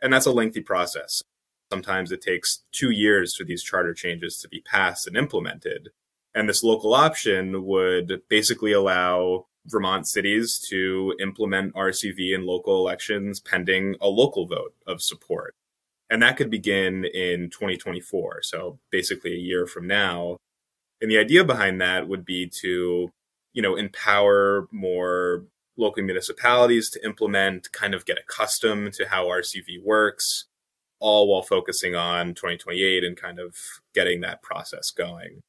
And 0.00 0.12
that's 0.12 0.26
a 0.26 0.32
lengthy 0.32 0.60
process. 0.60 1.22
Sometimes 1.72 2.12
it 2.12 2.20
takes 2.20 2.62
two 2.70 2.90
years 2.90 3.34
for 3.34 3.44
these 3.44 3.62
charter 3.62 3.94
changes 3.94 4.38
to 4.38 4.48
be 4.48 4.60
passed 4.60 5.08
and 5.08 5.16
implemented. 5.16 5.88
And 6.34 6.48
this 6.48 6.62
local 6.62 6.94
option 6.94 7.64
would 7.64 8.22
basically 8.28 8.72
allow 8.72 9.46
Vermont 9.66 10.06
cities 10.06 10.58
to 10.68 11.16
implement 11.20 11.74
RCV 11.74 12.34
in 12.34 12.46
local 12.46 12.76
elections 12.76 13.40
pending 13.40 13.96
a 14.00 14.08
local 14.08 14.46
vote 14.46 14.74
of 14.86 15.02
support 15.02 15.54
and 16.10 16.22
that 16.22 16.36
could 16.36 16.50
begin 16.50 17.04
in 17.04 17.50
2024 17.50 18.42
so 18.42 18.78
basically 18.90 19.32
a 19.32 19.38
year 19.38 19.66
from 19.66 19.86
now. 19.86 20.36
And 21.00 21.10
the 21.10 21.18
idea 21.18 21.44
behind 21.44 21.80
that 21.80 22.08
would 22.08 22.24
be 22.24 22.46
to 22.60 23.10
you 23.52 23.62
know 23.62 23.76
empower 23.76 24.68
more 24.70 25.44
local 25.76 26.02
municipalities 26.02 26.90
to 26.90 27.04
implement 27.04 27.72
kind 27.72 27.94
of 27.94 28.04
get 28.04 28.18
accustomed 28.18 28.92
to 28.92 29.08
how 29.08 29.26
rcv 29.26 29.82
works 29.82 30.46
all 31.00 31.28
while 31.28 31.42
focusing 31.42 31.94
on 31.94 32.28
2028 32.34 33.04
and 33.04 33.16
kind 33.16 33.38
of 33.38 33.56
getting 33.94 34.22
that 34.22 34.42
process 34.42 34.90
going. 34.90 35.42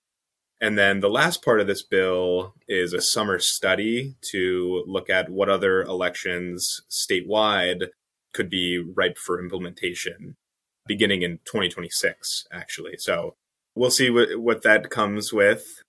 And 0.59 0.77
then 0.77 0.99
the 0.99 1.09
last 1.09 1.43
part 1.43 1.61
of 1.61 1.67
this 1.67 1.83
bill 1.83 2.55
is 2.67 2.91
a 2.91 3.01
summer 3.01 3.39
study 3.39 4.15
to 4.31 4.83
look 4.87 5.09
at 5.09 5.29
what 5.29 5.49
other 5.49 5.83
elections 5.83 6.81
statewide 6.89 7.87
could 8.33 8.49
be 8.49 8.79
ripe 8.79 9.17
for 9.17 9.39
implementation 9.39 10.35
beginning 10.87 11.21
in 11.21 11.39
2026, 11.45 12.47
actually. 12.51 12.97
So 12.97 13.35
we'll 13.75 13.91
see 13.91 14.09
what, 14.09 14.39
what 14.39 14.63
that 14.63 14.89
comes 14.89 15.33
with. 15.33 15.81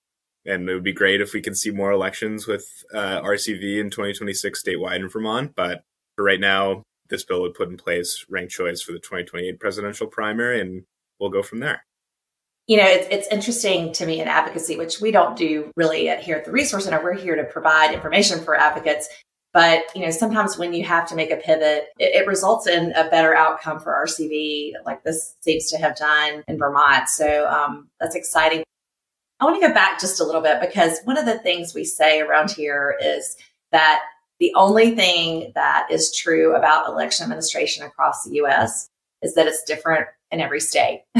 And 0.44 0.68
it 0.68 0.74
would 0.74 0.84
be 0.84 0.92
great 0.92 1.20
if 1.20 1.32
we 1.32 1.42
could 1.42 1.56
see 1.56 1.70
more 1.70 1.90
elections 1.90 2.46
with 2.46 2.66
uh, 2.94 3.20
RCV 3.20 3.80
in 3.80 3.90
2026 3.90 4.62
statewide 4.62 5.00
in 5.00 5.08
Vermont. 5.08 5.52
But 5.56 5.82
for 6.14 6.24
right 6.24 6.40
now, 6.40 6.84
this 7.08 7.24
bill 7.24 7.42
would 7.42 7.54
put 7.54 7.68
in 7.68 7.76
place 7.76 8.24
ranked 8.28 8.52
choice 8.52 8.82
for 8.82 8.92
the 8.92 8.98
2028 8.98 9.58
presidential 9.58 10.06
primary, 10.06 10.60
and 10.60 10.84
we'll 11.18 11.30
go 11.30 11.42
from 11.42 11.60
there. 11.60 11.84
You 12.66 12.78
know, 12.78 12.86
it's, 12.86 13.06
it's 13.10 13.28
interesting 13.28 13.92
to 13.92 14.06
me 14.06 14.20
in 14.20 14.26
advocacy, 14.26 14.76
which 14.76 15.00
we 15.00 15.12
don't 15.12 15.36
do 15.36 15.70
really 15.76 16.08
at, 16.08 16.22
here 16.22 16.36
at 16.36 16.44
the 16.44 16.50
Resource 16.50 16.84
Center. 16.84 17.02
We're 17.02 17.14
here 17.14 17.36
to 17.36 17.44
provide 17.44 17.94
information 17.94 18.42
for 18.42 18.56
advocates. 18.56 19.08
But 19.56 19.84
you 19.94 20.02
know, 20.02 20.10
sometimes 20.10 20.58
when 20.58 20.74
you 20.74 20.84
have 20.84 21.08
to 21.08 21.14
make 21.14 21.30
a 21.30 21.36
pivot, 21.36 21.86
it, 21.98 22.14
it, 22.14 22.26
results 22.26 22.66
in 22.66 22.92
a 22.92 23.08
better 23.08 23.34
outcome 23.34 23.80
for 23.80 24.04
RCV, 24.06 24.72
like 24.84 25.02
this 25.02 25.34
seems 25.40 25.70
to 25.70 25.78
have 25.78 25.96
done 25.96 26.44
in 26.46 26.58
Vermont. 26.58 27.08
So 27.08 27.48
um, 27.48 27.88
that's 27.98 28.14
exciting. 28.14 28.64
I 29.40 29.46
want 29.46 29.58
to 29.58 29.66
go 29.66 29.72
back 29.72 29.98
just 29.98 30.20
a 30.20 30.24
little 30.24 30.42
bit 30.42 30.60
because 30.60 30.98
one 31.04 31.16
of 31.16 31.24
the 31.24 31.38
things 31.38 31.72
we 31.72 31.84
say 31.84 32.20
around 32.20 32.50
here 32.50 32.98
is 33.02 33.34
that 33.72 34.02
the 34.40 34.52
only 34.56 34.94
thing 34.94 35.52
that 35.54 35.86
is 35.90 36.14
true 36.14 36.54
about 36.54 36.90
election 36.90 37.24
administration 37.24 37.82
across 37.82 38.24
the 38.24 38.34
U.S. 38.34 38.90
is 39.22 39.34
that 39.36 39.46
it's 39.46 39.64
different 39.64 40.06
in 40.30 40.42
every 40.42 40.60
state. 40.60 41.04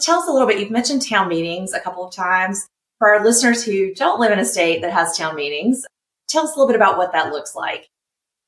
Tell 0.00 0.20
us 0.20 0.28
a 0.28 0.30
little 0.30 0.46
bit. 0.46 0.60
You've 0.60 0.70
mentioned 0.70 1.04
town 1.04 1.26
meetings 1.26 1.72
a 1.72 1.80
couple 1.80 2.06
of 2.06 2.14
times. 2.14 2.68
For 3.00 3.12
our 3.12 3.24
listeners 3.24 3.64
who 3.64 3.92
don't 3.92 4.20
live 4.20 4.30
in 4.30 4.38
a 4.38 4.44
state 4.44 4.82
that 4.82 4.92
has 4.92 5.18
town 5.18 5.34
meetings, 5.34 5.84
Tell 6.30 6.44
us 6.44 6.54
a 6.54 6.58
little 6.58 6.68
bit 6.68 6.76
about 6.76 6.96
what 6.96 7.12
that 7.12 7.32
looks 7.32 7.54
like. 7.54 7.90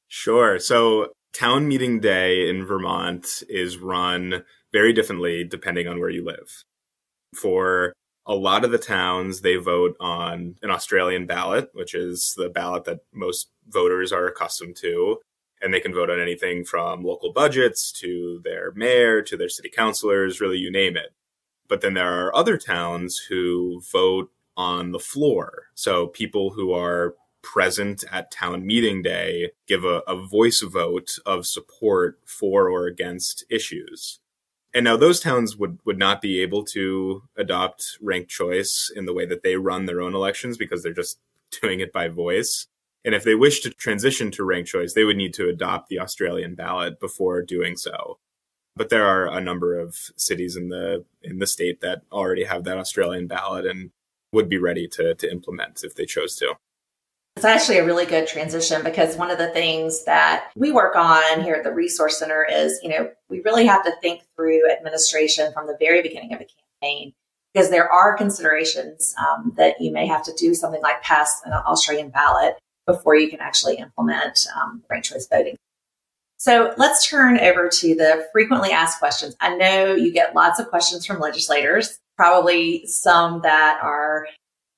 Sure. 0.09 0.59
So, 0.59 1.13
town 1.33 1.67
meeting 1.67 2.01
day 2.01 2.49
in 2.49 2.65
Vermont 2.65 3.43
is 3.49 3.79
run 3.79 4.45
very 4.73 4.93
differently 4.93 5.45
depending 5.45 5.89
on 5.89 5.99
where 5.99 6.11
you 6.11 6.25
live. 6.25 6.65
For 7.35 7.93
a 8.27 8.35
lot 8.35 8.65
of 8.65 8.71
the 8.71 8.79
towns, 8.79 9.41
they 9.41 9.57
vote 9.57 9.97
on 9.99 10.57
an 10.63 10.71
Australian 10.71 11.27
ballot, 11.27 11.71
which 11.73 11.95
is 11.95 12.35
the 12.37 12.49
ballot 12.49 12.85
that 12.85 13.01
most 13.13 13.49
voters 13.69 14.13
are 14.13 14.27
accustomed 14.27 14.77
to. 14.77 15.19
And 15.61 15.73
they 15.73 15.81
can 15.81 15.95
vote 15.95 16.11
on 16.11 16.21
anything 16.21 16.65
from 16.65 17.05
local 17.05 17.33
budgets 17.33 17.93
to 18.01 18.41
their 18.45 18.73
mayor 18.73 19.23
to 19.23 19.37
their 19.37 19.49
city 19.49 19.71
councilors, 19.71 20.41
really, 20.41 20.59
you 20.59 20.71
name 20.71 20.97
it. 20.97 21.15
But 21.69 21.81
then 21.81 21.95
there 21.95 22.27
are 22.27 22.35
other 22.35 22.59
towns 22.59 23.19
who 23.29 23.81
vote 23.91 24.31
on 24.57 24.93
the 24.93 24.99
floor. 24.99 25.69
So 25.75 26.09
people 26.09 26.51
who 26.51 26.73
are 26.73 27.15
present 27.43 28.05
at 28.11 28.31
town 28.31 28.65
meeting 28.67 29.03
day 29.03 29.51
give 29.67 29.85
a, 29.85 30.03
a 30.07 30.17
voice 30.27 30.63
vote 30.63 31.19
of 31.27 31.47
support 31.47 32.19
for 32.27 32.69
or 32.69 32.87
against 32.87 33.45
issues. 33.51 34.21
And 34.75 34.85
now 34.85 34.97
those 34.97 35.21
towns 35.21 35.57
would, 35.57 35.79
would 35.85 35.99
not 35.99 36.23
be 36.23 36.41
able 36.41 36.65
to 36.67 37.23
adopt 37.37 37.99
ranked 38.01 38.31
choice 38.31 38.91
in 38.95 39.05
the 39.05 39.13
way 39.13 39.27
that 39.27 39.43
they 39.43 39.57
run 39.57 39.85
their 39.85 40.01
own 40.01 40.15
elections 40.15 40.57
because 40.57 40.83
they're 40.83 40.93
just 40.93 41.19
doing 41.61 41.81
it 41.81 41.93
by 41.93 42.09
voice. 42.09 42.67
And 43.05 43.15
if 43.15 43.25
they 43.25 43.35
wish 43.35 43.61
to 43.61 43.71
transition 43.71 44.31
to 44.33 44.45
ranked 44.45 44.71
choice, 44.71 44.95
they 44.95 45.05
would 45.05 45.17
need 45.17 45.35
to 45.35 45.49
adopt 45.49 45.89
the 45.89 45.99
Australian 45.99 46.55
ballot 46.55 47.01
before 47.01 47.43
doing 47.43 47.77
so. 47.77 48.19
But 48.77 48.89
there 48.89 49.05
are 49.05 49.27
a 49.27 49.41
number 49.41 49.79
of 49.79 49.97
cities 50.17 50.57
in 50.57 50.71
the 50.71 51.05
in 51.23 51.39
the 51.39 51.47
state 51.47 51.83
that 51.83 52.03
already 52.11 52.45
have 52.45 52.65
that 52.65 52.79
Australian 52.79 53.27
ballot 53.27 53.67
and 53.67 53.91
would 54.33 54.49
be 54.49 54.57
ready 54.57 54.89
to 54.89 55.15
to 55.15 55.31
implement 55.31 55.85
if 55.85 55.95
they 55.95 56.07
chose 56.07 56.37
to. 56.37 56.55
It's 57.37 57.45
actually 57.45 57.79
a 57.79 57.85
really 57.85 58.07
good 58.07 58.29
transition 58.29 58.85
because 58.85 59.17
one 59.17 59.31
of 59.31 59.39
the 59.39 59.51
things 59.51 60.05
that 60.05 60.51
we 60.55 60.71
work 60.71 60.95
on 60.95 61.43
here 61.43 61.55
at 61.55 61.65
the 61.65 61.73
Resource 61.73 62.19
Center 62.19 62.47
is, 62.49 62.79
you 62.83 62.89
know, 62.89 63.11
we 63.29 63.41
really 63.41 63.67
have 63.67 63.85
to 63.85 63.93
think 64.01 64.23
through 64.37 64.71
administration 64.71 65.53
from 65.53 65.67
the 65.67 65.77
very 65.81 66.03
beginning 66.03 66.35
of 66.35 66.41
a 66.41 66.47
campaign 66.81 67.13
because 67.53 67.71
there 67.71 67.91
are 67.91 68.17
considerations 68.17 69.15
um, 69.19 69.53
that 69.57 69.81
you 69.81 69.93
may 69.93 70.07
have 70.07 70.23
to 70.25 70.33
do 70.39 70.55
something 70.55 70.83
like 70.83 71.03
pass 71.03 71.43
an 71.45 71.53
Australian 71.53 72.11
ballot 72.11 72.57
before 72.87 73.15
you 73.17 73.29
can 73.29 73.41
actually 73.41 73.77
implement 73.77 74.47
um, 74.57 74.83
ranked 74.89 75.09
choice 75.09 75.27
voting. 75.27 75.57
So 76.39 76.75
let's 76.77 77.09
turn 77.09 77.39
over 77.39 77.69
to 77.69 77.95
the 77.95 78.29
frequently 78.33 78.73
asked 78.73 78.99
questions. 78.99 79.37
I 79.41 79.57
know 79.57 79.95
you 79.95 80.13
get 80.13 80.35
lots 80.35 80.59
of 80.59 80.69
questions 80.69 81.07
from 81.07 81.21
legislators, 81.21 81.99
probably 82.17 82.85
some 82.87 83.43
that 83.43 83.79
are 83.81 84.27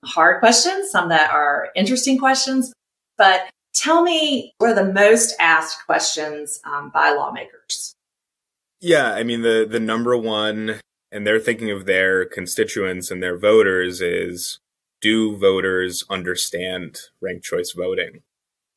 hard 0.05 0.41
questions, 0.41 0.91
some 0.91 1.09
that 1.09 1.31
are 1.31 1.69
interesting 1.75 2.19
questions. 2.19 2.73
But 3.17 3.43
tell 3.75 4.03
me 4.03 4.53
what 4.59 4.71
are 4.71 4.75
the 4.75 4.93
most 4.93 5.35
asked 5.39 5.85
questions 5.87 6.61
um, 6.65 6.91
by 6.93 7.11
lawmakers? 7.11 7.95
Yeah, 8.81 9.13
I 9.13 9.23
mean 9.23 9.43
the 9.43 9.67
the 9.69 9.81
number 9.81 10.17
one, 10.17 10.81
and 11.11 11.27
they're 11.27 11.41
thinking 11.41 11.71
of 11.71 11.87
their 11.87 12.25
constituents 12.25 13.11
and 13.11 13.23
their 13.23 13.39
voters 13.39 14.01
is 14.01 14.59
do 15.01 15.37
voters 15.37 16.03
understand 16.09 16.99
ranked 17.21 17.45
choice 17.45 17.73
voting? 17.73 18.23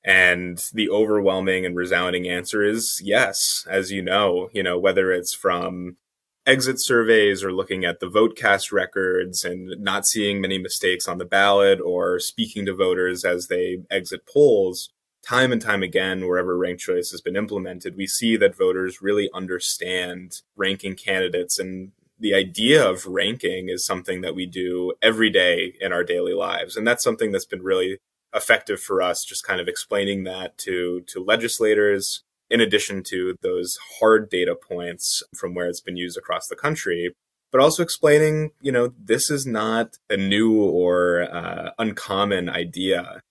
And 0.03 0.63
the 0.73 0.89
overwhelming 0.89 1.65
and 1.65 1.75
resounding 1.75 2.27
answer 2.27 2.63
is 2.63 3.01
yes, 3.03 3.65
as 3.69 3.91
you 3.91 4.01
know, 4.01 4.49
you 4.53 4.63
know, 4.63 4.77
whether 4.77 5.11
it's 5.11 5.33
from 5.33 5.97
exit 6.47 6.79
surveys 6.79 7.43
or 7.43 7.51
looking 7.51 7.83
at 7.83 7.99
the 7.99 8.09
vote 8.09 8.37
cast 8.37 8.71
records 8.71 9.43
and 9.43 9.69
not 9.79 10.07
seeing 10.07 10.39
many 10.39 10.57
mistakes 10.57 11.07
on 11.07 11.17
the 11.17 11.25
ballot 11.25 11.79
or 11.81 12.19
speaking 12.19 12.65
to 12.65 12.73
voters 12.73 13.25
as 13.25 13.47
they 13.47 13.79
exit 13.91 14.25
polls, 14.25 14.89
time 15.21 15.51
and 15.51 15.61
time 15.61 15.83
again, 15.83 16.25
wherever 16.25 16.57
ranked 16.57 16.81
choice 16.81 17.11
has 17.11 17.19
been 17.19 17.35
implemented, 17.35 17.97
we 17.97 18.07
see 18.07 18.37
that 18.37 18.55
voters 18.55 19.01
really 19.01 19.29
understand 19.33 20.41
ranking 20.55 20.95
candidates. 20.95 21.59
And 21.59 21.91
the 22.17 22.33
idea 22.33 22.87
of 22.87 23.05
ranking 23.05 23.67
is 23.67 23.85
something 23.85 24.21
that 24.21 24.33
we 24.35 24.45
do 24.45 24.93
every 25.01 25.29
day 25.29 25.75
in 25.81 25.91
our 25.91 26.03
daily 26.03 26.33
lives. 26.33 26.77
And 26.77 26.87
that's 26.87 27.03
something 27.03 27.33
that's 27.33 27.45
been 27.45 27.61
really 27.61 27.99
effective 28.33 28.79
for 28.79 29.01
us, 29.01 29.25
just 29.25 29.45
kind 29.45 29.59
of 29.59 29.67
explaining 29.67 30.23
that 30.23 30.57
to, 30.59 31.01
to 31.07 31.23
legislators, 31.23 32.23
in 32.49 32.61
addition 32.61 33.03
to 33.03 33.35
those 33.41 33.77
hard 33.99 34.29
data 34.29 34.55
points 34.55 35.23
from 35.35 35.53
where 35.53 35.67
it's 35.67 35.81
been 35.81 35.97
used 35.97 36.17
across 36.17 36.47
the 36.47 36.55
country, 36.55 37.13
but 37.51 37.61
also 37.61 37.83
explaining, 37.83 38.51
you 38.61 38.71
know, 38.71 38.93
this 38.97 39.29
is 39.29 39.45
not 39.45 39.97
a 40.09 40.17
new 40.17 40.61
or 40.61 41.23
uh, 41.23 41.71
uncommon 41.77 42.49
idea. 42.49 43.21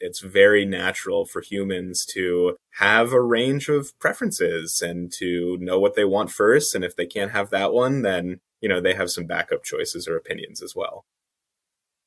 It's 0.00 0.20
very 0.20 0.64
natural 0.64 1.26
for 1.26 1.40
humans 1.40 2.06
to 2.14 2.56
have 2.78 3.12
a 3.12 3.20
range 3.20 3.68
of 3.68 3.98
preferences 3.98 4.80
and 4.80 5.12
to 5.18 5.58
know 5.60 5.80
what 5.80 5.96
they 5.96 6.04
want 6.04 6.30
first. 6.30 6.74
And 6.74 6.84
if 6.84 6.94
they 6.94 7.06
can't 7.06 7.32
have 7.32 7.50
that 7.50 7.72
one, 7.72 8.02
then, 8.02 8.40
you 8.60 8.68
know, 8.68 8.80
they 8.80 8.94
have 8.94 9.10
some 9.10 9.24
backup 9.24 9.64
choices 9.64 10.06
or 10.06 10.16
opinions 10.16 10.62
as 10.62 10.74
well. 10.76 11.04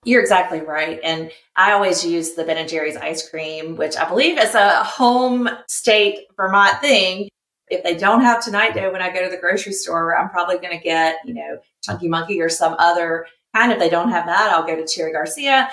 You're 0.04 0.22
exactly 0.22 0.62
right. 0.62 1.00
And 1.04 1.32
I 1.56 1.74
always 1.74 2.04
use 2.04 2.34
the 2.34 2.44
Ben 2.44 2.58
and 2.58 2.68
Jerry's 2.68 2.98
ice 2.98 3.30
cream, 3.30 3.76
which 3.76 3.96
I 3.96 4.10
believe 4.10 4.40
is 4.40 4.56
a 4.56 4.84
home 4.84 5.48
state 5.68 6.26
Vermont 6.36 6.80
thing. 6.82 7.30
If 7.68 7.84
they 7.84 7.96
don't 7.96 8.22
have 8.22 8.44
tonight 8.44 8.74
dough 8.74 8.92
when 8.92 9.02
I 9.02 9.14
go 9.14 9.24
to 9.24 9.30
the 9.30 9.38
grocery 9.38 9.74
store, 9.74 10.18
I'm 10.18 10.30
probably 10.30 10.58
going 10.58 10.78
to 10.78 10.84
get, 10.84 11.18
you 11.24 11.36
know, 11.36 11.60
Chunky 11.84 12.08
Monkey 12.08 12.42
or 12.42 12.50
some 12.50 12.76
other 12.80 13.28
kind. 13.56 13.72
If 13.72 13.80
they 13.80 13.90
don't 13.90 14.10
have 14.10 14.26
that, 14.26 14.52
I'll 14.52 14.66
go 14.66 14.76
to 14.76 14.88
Cherry 14.88 15.14
Garcia. 15.14 15.72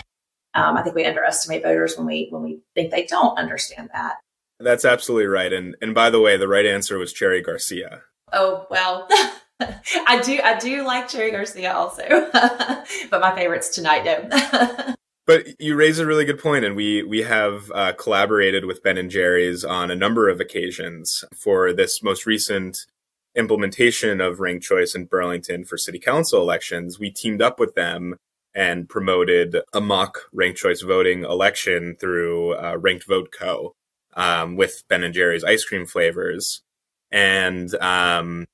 Um, 0.55 0.77
I 0.77 0.83
think 0.83 0.95
we 0.95 1.07
underestimate 1.07 1.63
voters 1.63 1.97
when 1.97 2.07
we 2.07 2.29
when 2.31 2.43
we 2.43 2.61
think 2.75 2.91
they 2.91 3.07
don't 3.07 3.39
understand 3.39 3.91
that. 3.95 4.17
That's 4.61 4.85
absolutely 4.85 5.27
right. 5.27 5.53
And 5.53 5.77
and 5.81 5.95
by 5.95 6.11
the 6.11 6.21
way, 6.21 6.37
the 6.37 6.49
right 6.49 6.67
answer 6.67 6.99
was 6.99 7.13
Cherry 7.13 7.43
Garcia. 7.43 8.03
Oh 8.33 8.67
well. 8.71 9.09
I 10.07 10.21
do 10.21 10.39
I 10.43 10.59
do 10.59 10.85
like 10.87 11.09
Cherry 11.09 11.31
Garcia 11.31 11.73
also, 11.73 12.03
but 13.11 13.21
my 13.21 13.35
favorite's 13.35 13.69
Tonight 13.71 14.05
Dough. 14.05 14.95
but 15.27 15.61
you 15.61 15.75
raise 15.75 15.99
a 15.99 16.07
really 16.07 16.25
good 16.25 16.39
point, 16.39 16.65
and 16.65 16.77
we 16.77 17.03
we 17.03 17.23
have 17.23 17.71
uh, 17.75 17.93
collaborated 17.95 18.65
with 18.67 18.83
Ben 18.83 18.99
and 18.99 19.11
Jerry's 19.11 19.65
on 19.65 19.91
a 19.91 19.97
number 19.97 20.29
of 20.29 20.41
occasions 20.41 21.25
for 21.35 21.73
this 21.73 22.03
most 22.03 22.25
recent 22.25 22.87
implementation 23.35 24.21
of 24.21 24.41
ranked 24.41 24.65
choice 24.65 24.95
in 24.95 25.07
Burlington 25.07 25.65
for 25.65 25.77
city 25.77 25.99
council 25.99 26.41
elections. 26.41 26.99
We 26.99 27.11
teamed 27.11 27.43
up 27.43 27.59
with 27.59 27.75
them 27.75 28.17
and 28.55 28.89
promoted 28.89 29.57
a 29.73 29.81
mock 29.81 30.21
ranked 30.33 30.59
choice 30.59 30.83
voting 30.83 31.25
election 31.25 31.97
through 31.99 32.55
uh, 32.55 32.77
Ranked 32.79 33.07
Vote 33.07 33.31
Co. 33.37 33.75
Um, 34.15 34.57
with 34.57 34.83
Ben 34.89 35.05
and 35.05 35.15
Jerry's 35.15 35.45
ice 35.45 35.65
cream 35.65 35.87
flavors. 35.87 36.63
And 37.13 37.73
um, 37.77 38.47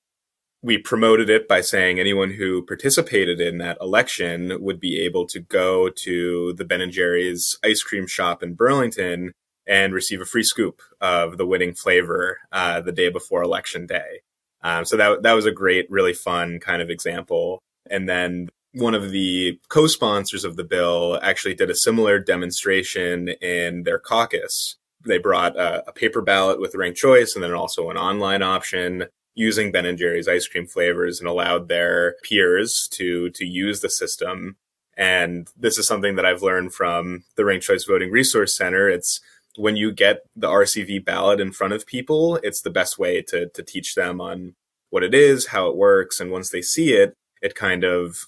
we 0.64 0.78
promoted 0.78 1.28
it 1.28 1.46
by 1.46 1.60
saying 1.60 2.00
anyone 2.00 2.30
who 2.30 2.62
participated 2.62 3.38
in 3.38 3.58
that 3.58 3.76
election 3.82 4.56
would 4.62 4.80
be 4.80 4.98
able 5.04 5.26
to 5.26 5.38
go 5.38 5.90
to 5.90 6.54
the 6.54 6.64
Ben 6.64 6.80
and 6.80 6.90
Jerry's 6.90 7.58
ice 7.62 7.82
cream 7.82 8.06
shop 8.06 8.42
in 8.42 8.54
Burlington 8.54 9.32
and 9.66 9.92
receive 9.92 10.22
a 10.22 10.24
free 10.24 10.42
scoop 10.42 10.80
of 11.02 11.36
the 11.36 11.44
winning 11.46 11.74
flavor 11.74 12.38
uh, 12.50 12.80
the 12.80 12.92
day 12.92 13.10
before 13.10 13.42
election 13.42 13.86
day. 13.86 14.22
Um, 14.62 14.86
so 14.86 14.96
that 14.96 15.22
that 15.22 15.34
was 15.34 15.44
a 15.44 15.52
great, 15.52 15.90
really 15.90 16.14
fun 16.14 16.58
kind 16.60 16.80
of 16.80 16.88
example. 16.88 17.58
And 17.90 18.08
then 18.08 18.48
one 18.72 18.94
of 18.94 19.10
the 19.10 19.60
co-sponsors 19.68 20.46
of 20.46 20.56
the 20.56 20.64
bill 20.64 21.18
actually 21.22 21.54
did 21.54 21.68
a 21.68 21.76
similar 21.76 22.18
demonstration 22.18 23.28
in 23.28 23.82
their 23.82 23.98
caucus 23.98 24.76
They 25.04 25.18
brought 25.18 25.58
a, 25.58 25.86
a 25.86 25.92
paper 25.92 26.22
ballot 26.22 26.58
with 26.58 26.74
ranked 26.74 26.98
choice 26.98 27.34
and 27.34 27.44
then 27.44 27.52
also 27.52 27.90
an 27.90 27.98
online 27.98 28.42
option 28.42 29.08
using 29.34 29.72
Ben 29.72 29.86
and 29.86 29.98
Jerry's 29.98 30.28
ice 30.28 30.46
cream 30.46 30.66
flavors 30.66 31.20
and 31.20 31.28
allowed 31.28 31.68
their 31.68 32.16
peers 32.22 32.88
to 32.92 33.30
to 33.30 33.44
use 33.44 33.80
the 33.80 33.90
system. 33.90 34.56
And 34.96 35.48
this 35.56 35.76
is 35.76 35.86
something 35.86 36.14
that 36.16 36.26
I've 36.26 36.42
learned 36.42 36.72
from 36.72 37.24
the 37.36 37.44
Ranked 37.44 37.66
Choice 37.66 37.84
Voting 37.84 38.10
Resource 38.10 38.56
Center. 38.56 38.88
It's 38.88 39.20
when 39.56 39.76
you 39.76 39.92
get 39.92 40.22
the 40.36 40.48
RCV 40.48 41.04
ballot 41.04 41.40
in 41.40 41.52
front 41.52 41.72
of 41.72 41.86
people, 41.86 42.36
it's 42.42 42.62
the 42.62 42.70
best 42.70 42.98
way 42.98 43.22
to 43.22 43.48
to 43.48 43.62
teach 43.62 43.94
them 43.94 44.20
on 44.20 44.54
what 44.90 45.02
it 45.02 45.14
is, 45.14 45.48
how 45.48 45.68
it 45.68 45.76
works, 45.76 46.20
and 46.20 46.30
once 46.30 46.50
they 46.50 46.62
see 46.62 46.92
it, 46.92 47.16
it 47.42 47.56
kind 47.56 47.82
of 47.82 48.26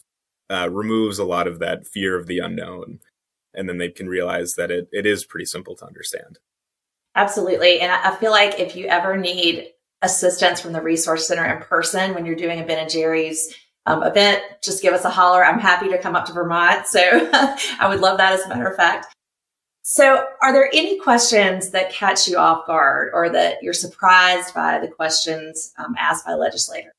uh, 0.51 0.69
removes 0.71 1.19
a 1.19 1.25
lot 1.25 1.47
of 1.47 1.61
that 1.61 1.87
fear 1.87 2.19
of 2.19 2.27
the 2.27 2.41
unknown, 2.41 2.99
and 3.55 3.69
then 3.69 3.79
they 3.79 3.89
can 3.89 4.09
realize 4.09 4.55
that 4.55 4.71
it 4.71 4.89
it 4.93 5.07
is 5.07 5.25
pretty 5.25 5.47
simple 5.47 5.77
to 5.77 5.87
understand. 5.87 6.39
Absolutely, 7.15 7.81
and 7.81 7.93
I 7.93 8.15
feel 8.17 8.33
like 8.33 8.59
if 8.59 8.75
you 8.75 8.87
ever 8.87 9.17
need 9.17 9.69
assistance 10.07 10.61
from 10.61 10.73
the 10.73 10.81
resource 10.81 11.29
center 11.29 11.45
in 11.45 11.61
person 11.63 12.15
when 12.15 12.25
you're 12.25 12.35
doing 12.35 12.61
a 12.61 12.65
Ben 12.65 12.79
and 12.79 12.91
Jerry's 12.91 13.55
um, 13.85 14.03
event, 14.03 14.43
just 14.63 14.83
give 14.83 14.95
us 14.95 15.05
a 15.05 15.11
holler. 15.11 15.45
I'm 15.45 15.61
happy 15.61 15.89
to 15.91 15.99
come 15.99 16.17
up 16.17 16.25
to 16.27 16.33
Vermont. 16.33 16.87
So 16.87 17.01
I 17.33 17.87
would 17.89 18.01
love 18.01 18.19
that 18.19 18.33
as 18.33 18.41
a 18.41 18.49
matter 18.49 18.67
of 18.67 18.77
fact. 18.77 19.07
So 19.83 20.27
are 20.43 20.53
there 20.53 20.69
any 20.73 20.99
questions 20.99 21.71
that 21.71 21.93
catch 21.93 22.27
you 22.27 22.39
off 22.39 22.67
guard 22.67 23.11
or 23.15 23.29
that 23.31 23.63
you're 23.63 23.73
surprised 23.73 24.53
by 24.53 24.81
the 24.81 24.89
questions 24.89 25.73
um, 25.79 25.95
asked 25.97 26.27
by 26.27 26.35
legislators? 26.35 26.93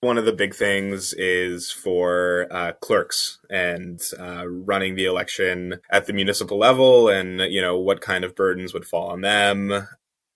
One 0.00 0.18
of 0.18 0.24
the 0.24 0.32
big 0.32 0.54
things 0.54 1.14
is 1.14 1.70
for 1.70 2.48
uh, 2.50 2.72
clerks 2.80 3.38
and 3.48 4.02
uh, 4.18 4.46
running 4.46 4.96
the 4.96 5.06
election 5.06 5.80
at 5.88 6.06
the 6.06 6.12
municipal 6.12 6.58
level 6.58 7.08
and, 7.08 7.40
you 7.40 7.62
know, 7.62 7.78
what 7.78 8.00
kind 8.00 8.24
of 8.24 8.34
burdens 8.34 8.74
would 8.74 8.84
fall 8.84 9.10
on 9.10 9.20
them 9.20 9.86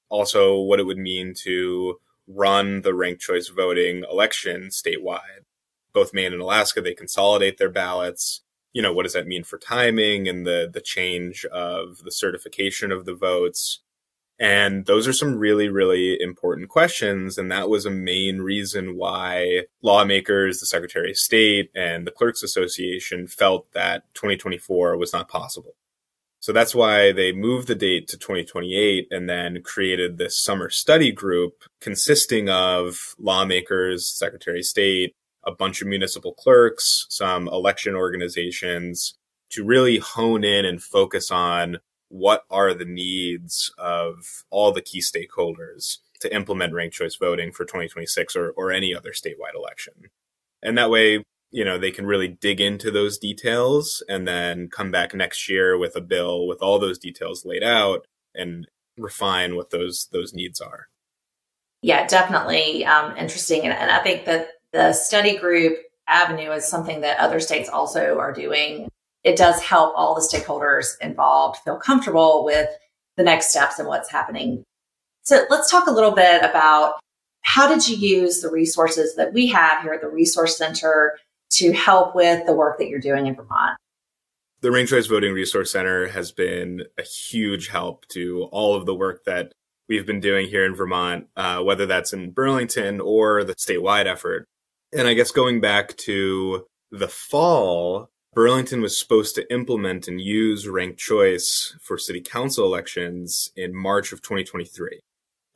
also 0.09 0.59
what 0.59 0.81
it 0.81 0.85
would 0.85 0.99
mean 0.99 1.35
to 1.35 2.00
run 2.27 2.83
the 2.83 2.95
ranked 2.95 3.23
choice 3.23 3.49
voting 3.49 4.05
election 4.11 4.69
statewide. 4.69 5.45
Both 5.93 6.15
Maine 6.15 6.33
and 6.33 6.43
Alaska, 6.43 6.81
they 6.81 6.95
consolidate 6.95 7.59
their 7.59 7.71
ballots. 7.71 8.43
You 8.73 8.83
know, 8.83 8.93
what 8.93 9.05
does 9.05 9.15
that 9.15 9.27
mean 9.27 9.45
for 9.45 9.59
timing 9.59 10.29
and 10.29 10.47
the 10.47 10.69
the 10.73 10.81
change 10.81 11.45
of 11.47 11.99
the 12.05 12.12
certification 12.12 12.93
of 12.93 13.07
the 13.07 13.15
votes? 13.15 13.81
And 14.41 14.87
those 14.87 15.09
are 15.09 15.12
some 15.12 15.37
really, 15.37 15.69
really 15.69 16.21
important 16.21 16.69
questions. 16.69 17.38
And 17.38 17.50
that 17.50 17.69
was 17.69 17.85
a 17.85 17.91
main 17.91 18.41
reason 18.41 18.97
why 18.97 19.65
lawmakers, 19.83 20.61
the 20.61 20.67
Secretary 20.67 21.11
of 21.11 21.19
State, 21.19 21.71
and 21.75 22.07
the 22.07 22.12
Clerks 22.12 22.45
Association 22.45 23.27
felt 23.27 23.73
that 23.73 24.05
2024 24.15 24.97
was 24.97 25.12
not 25.12 25.29
possible. 25.29 25.75
So 26.40 26.52
that's 26.52 26.75
why 26.75 27.12
they 27.12 27.33
moved 27.33 27.66
the 27.68 27.75
date 27.75 28.07
to 28.09 28.16
2028 28.16 29.09
and 29.11 29.28
then 29.28 29.62
created 29.62 30.18
this 30.18 30.40
summer 30.40 30.71
study 30.71 31.11
group 31.11 31.64
consisting 31.80 32.49
of 32.49 33.16
lawmakers, 33.18 34.07
Secretary 34.07 34.61
of 34.61 34.64
State, 34.64 35.14
a 35.45 35.52
bunch 35.52 35.83
of 35.83 35.88
municipal 35.88 36.33
clerks, 36.35 37.07
some 37.09 37.49
election 37.49 37.95
organizations 37.95 39.14
to 39.50 39.64
really 39.64 39.99
hone 39.99 40.45
in 40.45 40.64
and 40.64 40.83
focus 40.83 41.30
on 41.30 41.78
what 42.09 42.45
are 42.50 42.73
the 42.73 42.85
needs 42.85 43.73
of 43.78 44.45
all 44.50 44.73
the 44.73 44.83
key 44.83 45.00
stakeholders 45.00 45.99
to 46.21 46.35
implement 46.35 46.73
ranked 46.73 46.97
choice 46.97 47.16
voting 47.16 47.52
for 47.52 47.64
2026 47.64 48.37
or, 48.37 48.50
or 48.50 48.73
any 48.73 48.95
other 48.95 49.11
statewide 49.11 49.54
election. 49.54 49.92
And 50.62 50.76
that 50.78 50.90
way, 50.90 51.25
you 51.50 51.64
know, 51.64 51.78
they 51.78 51.90
can 51.90 52.07
really 52.07 52.28
dig 52.28 52.61
into 52.61 52.90
those 52.90 53.19
details 53.19 54.02
and 54.09 54.28
then 54.28 54.69
come 54.69 54.90
back 54.90 55.14
next 55.14 55.49
year 55.49 55.78
with 55.78 55.97
a 55.97 56.00
bill 56.00 56.47
with 56.47 56.61
all 56.61 56.78
those 56.78 56.99
details 56.99 57.45
laid 57.45 57.62
out 57.62 58.07
and 58.35 58.69
refine 58.99 59.57
what 59.57 59.71
those 59.71 60.09
those 60.12 60.35
needs 60.35 60.61
are. 60.61 60.88
Yeah, 61.83 62.07
definitely 62.07 62.85
um, 62.85 63.17
interesting, 63.17 63.62
and, 63.62 63.73
and 63.73 63.90
I 63.90 64.02
think 64.02 64.25
that 64.25 64.49
the 64.73 64.93
study 64.93 65.38
group 65.38 65.78
avenue 66.07 66.51
is 66.51 66.66
something 66.66 67.03
that 67.03 67.18
other 67.18 67.40
states 67.40 67.68
also 67.68 68.18
are 68.18 68.33
doing. 68.33 68.88
It 69.25 69.37
does 69.37 69.62
help 69.62 69.94
all 69.96 70.14
the 70.14 70.20
stakeholders 70.20 70.94
involved 71.01 71.61
feel 71.64 71.77
comfortable 71.77 72.44
with 72.44 72.68
the 73.16 73.22
next 73.22 73.51
steps 73.51 73.79
and 73.79 73.88
what's 73.88 74.11
happening. 74.11 74.64
So 75.22 75.44
let's 75.51 75.70
talk 75.70 75.87
a 75.87 75.92
little 75.92 76.12
bit 76.12 76.42
about 76.42 76.99
how 77.42 77.68
did 77.68 77.88
you 77.88 77.96
use 77.96 78.40
the 78.40 78.51
resources 78.51 79.16
that 79.16 79.33
we 79.33 79.46
have 79.49 79.83
here 79.83 79.92
at 79.92 80.01
the 80.01 80.09
Resource 80.09 80.57
Center 80.57 81.18
to 81.50 81.72
help 81.72 82.14
with 82.14 82.46
the 82.46 82.54
work 82.54 82.78
that 82.78 82.88
you're 82.88 83.00
doing 83.00 83.26
in 83.26 83.34
Vermont. 83.34 83.76
The 84.61 84.70
Ranked 84.72 84.90
Choice 84.90 85.06
Voting 85.06 85.32
Resource 85.32 85.70
Center 85.70 86.08
has 86.08 86.32
been 86.32 86.82
a 86.98 87.02
huge 87.02 87.68
help 87.68 88.06
to 88.08 88.48
all 88.50 88.74
of 88.74 88.87
the 88.87 88.94
work 88.94 89.24
that 89.24 89.52
we've 89.88 90.06
been 90.06 90.20
doing 90.20 90.48
here 90.48 90.64
in 90.64 90.74
Vermont, 90.74 91.28
uh, 91.37 91.62
whether 91.62 91.87
that's 91.87 92.12
in 92.12 92.32
Burlington 92.32 93.00
or 93.00 93.44
the 93.44 93.54
statewide 93.54 94.06
effort. 94.06 94.46
And 94.92 95.06
I 95.06 95.14
guess 95.14 95.30
going 95.30 95.61
back 95.61 95.96
to 95.98 96.66
the 96.90 97.08
fall, 97.08 98.11
Burlington 98.34 98.80
was 98.80 98.98
supposed 98.98 99.34
to 99.37 99.52
implement 99.52 100.08
and 100.08 100.20
use 100.20 100.68
ranked 100.68 100.98
choice 100.98 101.76
for 101.80 101.98
city 101.98 102.20
council 102.20 102.66
elections 102.66 103.50
in 103.56 103.74
March 103.74 104.12
of 104.12 104.22
2023. 104.22 105.00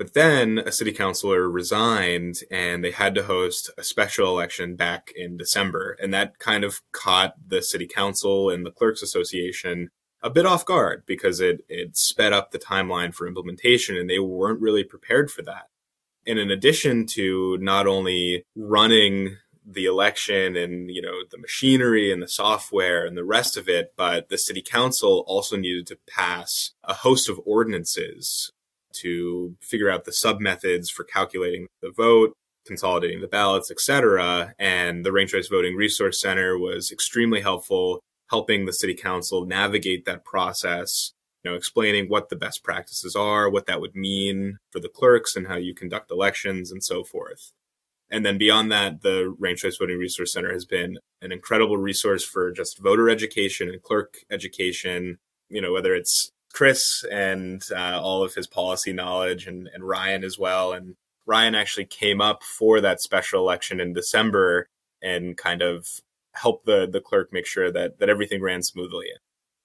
But 0.03 0.15
then 0.15 0.59
a 0.59 0.73
city 0.73 0.91
councilor 0.91 1.49
resigned 1.49 2.41
and 2.51 2.83
they 2.83 2.91
had 2.91 3.15
to 3.15 3.23
host 3.23 3.71
a 3.79 3.85
special 3.85 4.27
election 4.27 4.75
back 4.75 5.13
in 5.15 5.37
December. 5.37 5.97
And 6.03 6.13
that 6.13 6.41
kind 6.41 6.65
of 6.65 6.81
caught 6.91 7.35
the 7.47 7.63
city 7.63 7.87
council 7.87 8.51
and 8.51 8.67
the 8.67 8.73
clerks 8.73 9.01
association 9.01 9.91
a 10.21 10.29
bit 10.29 10.45
off 10.45 10.65
guard 10.65 11.05
because 11.07 11.39
it, 11.39 11.65
it 11.69 11.97
sped 11.97 12.33
up 12.33 12.51
the 12.51 12.59
timeline 12.59 13.15
for 13.15 13.29
implementation 13.29 13.97
and 13.97 14.11
they 14.11 14.19
weren't 14.19 14.61
really 14.61 14.83
prepared 14.83 15.31
for 15.31 15.43
that. 15.43 15.69
And 16.27 16.37
in 16.37 16.51
addition 16.51 17.07
to 17.11 17.57
not 17.61 17.87
only 17.87 18.45
running 18.57 19.37
the 19.65 19.87
election 19.87 20.57
and 20.57 20.91
you 20.91 21.01
know 21.01 21.23
the 21.31 21.39
machinery 21.39 22.13
and 22.13 22.21
the 22.21 22.27
software 22.27 23.07
and 23.07 23.17
the 23.17 23.23
rest 23.23 23.57
of 23.57 23.69
it 23.69 23.93
but 23.97 24.29
the 24.29 24.37
city 24.37 24.61
council 24.61 25.23
also 25.29 25.57
needed 25.57 25.87
to 25.87 25.97
pass 26.05 26.73
a 26.83 26.93
host 26.93 27.29
of 27.29 27.41
ordinances 27.47 28.51
to 28.95 29.57
figure 29.61 29.91
out 29.91 30.05
the 30.05 30.13
sub 30.13 30.41
methods 30.41 30.91
for 30.91 31.05
calculating 31.05 31.67
the 31.81 31.91
vote, 31.91 32.35
consolidating 32.67 33.21
the 33.21 33.29
ballots, 33.29 33.71
etc. 33.71 34.55
And 34.59 35.05
the 35.05 35.13
Ranked 35.13 35.33
Choice 35.33 35.49
Voting 35.49 35.77
Resource 35.77 36.21
Center 36.21 36.59
was 36.59 36.93
extremely 36.93 37.41
helpful, 37.41 38.01
helping 38.31 38.65
the 38.65 38.73
city 38.73 38.95
council 38.95 39.45
navigate 39.47 40.05
that 40.05 40.25
process. 40.25 41.13
You 41.43 41.51
know, 41.51 41.57
explaining 41.57 42.09
what 42.09 42.29
the 42.29 42.37
best 42.37 42.63
practices 42.63 43.17
are, 43.17 43.51
what 43.51 43.67
that 43.67 43.81
would 43.81 43.97
mean 43.97 44.59
for 44.71 44.79
the 44.79 44.89
clerks, 44.89 45.35
and 45.35 45.49
how 45.49 45.57
you 45.57 45.75
conduct 45.75 46.13
elections, 46.13 46.71
and 46.71 46.85
so 46.85 47.03
forth. 47.03 47.51
And 48.11 48.25
then 48.25 48.39
beyond 48.39 48.71
that, 48.71 49.03
the 49.03 49.35
Ranked 49.39 49.63
Choice 49.63 49.79
Voting 49.79 49.99
Resource 49.99 50.33
Center 50.33 50.53
has 50.53 50.65
been 50.65 50.99
an 51.21 51.33
incredible 51.33 51.79
resource 51.79 52.23
for 52.23 52.53
just 52.53 52.79
voter 52.79 53.09
education 53.09 53.69
and 53.71 53.83
clerk 53.83 54.19
education. 54.31 55.19
You 55.49 55.63
know, 55.63 55.73
whether 55.73 55.95
it's 55.95 56.31
Chris 56.53 57.05
and 57.11 57.63
uh, 57.75 58.01
all 58.01 58.23
of 58.23 58.35
his 58.35 58.47
policy 58.47 58.93
knowledge, 58.93 59.47
and, 59.47 59.69
and 59.73 59.85
Ryan 59.85 60.25
as 60.25 60.39
well. 60.39 60.73
And 60.73 60.97
Ryan 61.27 61.55
actually 61.55 61.87
came 61.87 62.21
up 62.21 62.43
for 62.43 62.81
that 62.81 63.01
special 63.01 63.41
election 63.41 63.81
in 63.81 63.93
December 63.93 64.69
and 65.03 65.37
kind 65.37 65.63
of 65.63 65.89
helped 66.35 66.67
the 66.67 66.89
the 66.91 67.01
clerk 67.01 67.33
make 67.33 67.47
sure 67.47 67.71
that 67.71 67.99
that 67.99 68.09
everything 68.09 68.43
ran 68.43 68.63
smoothly. 68.63 69.07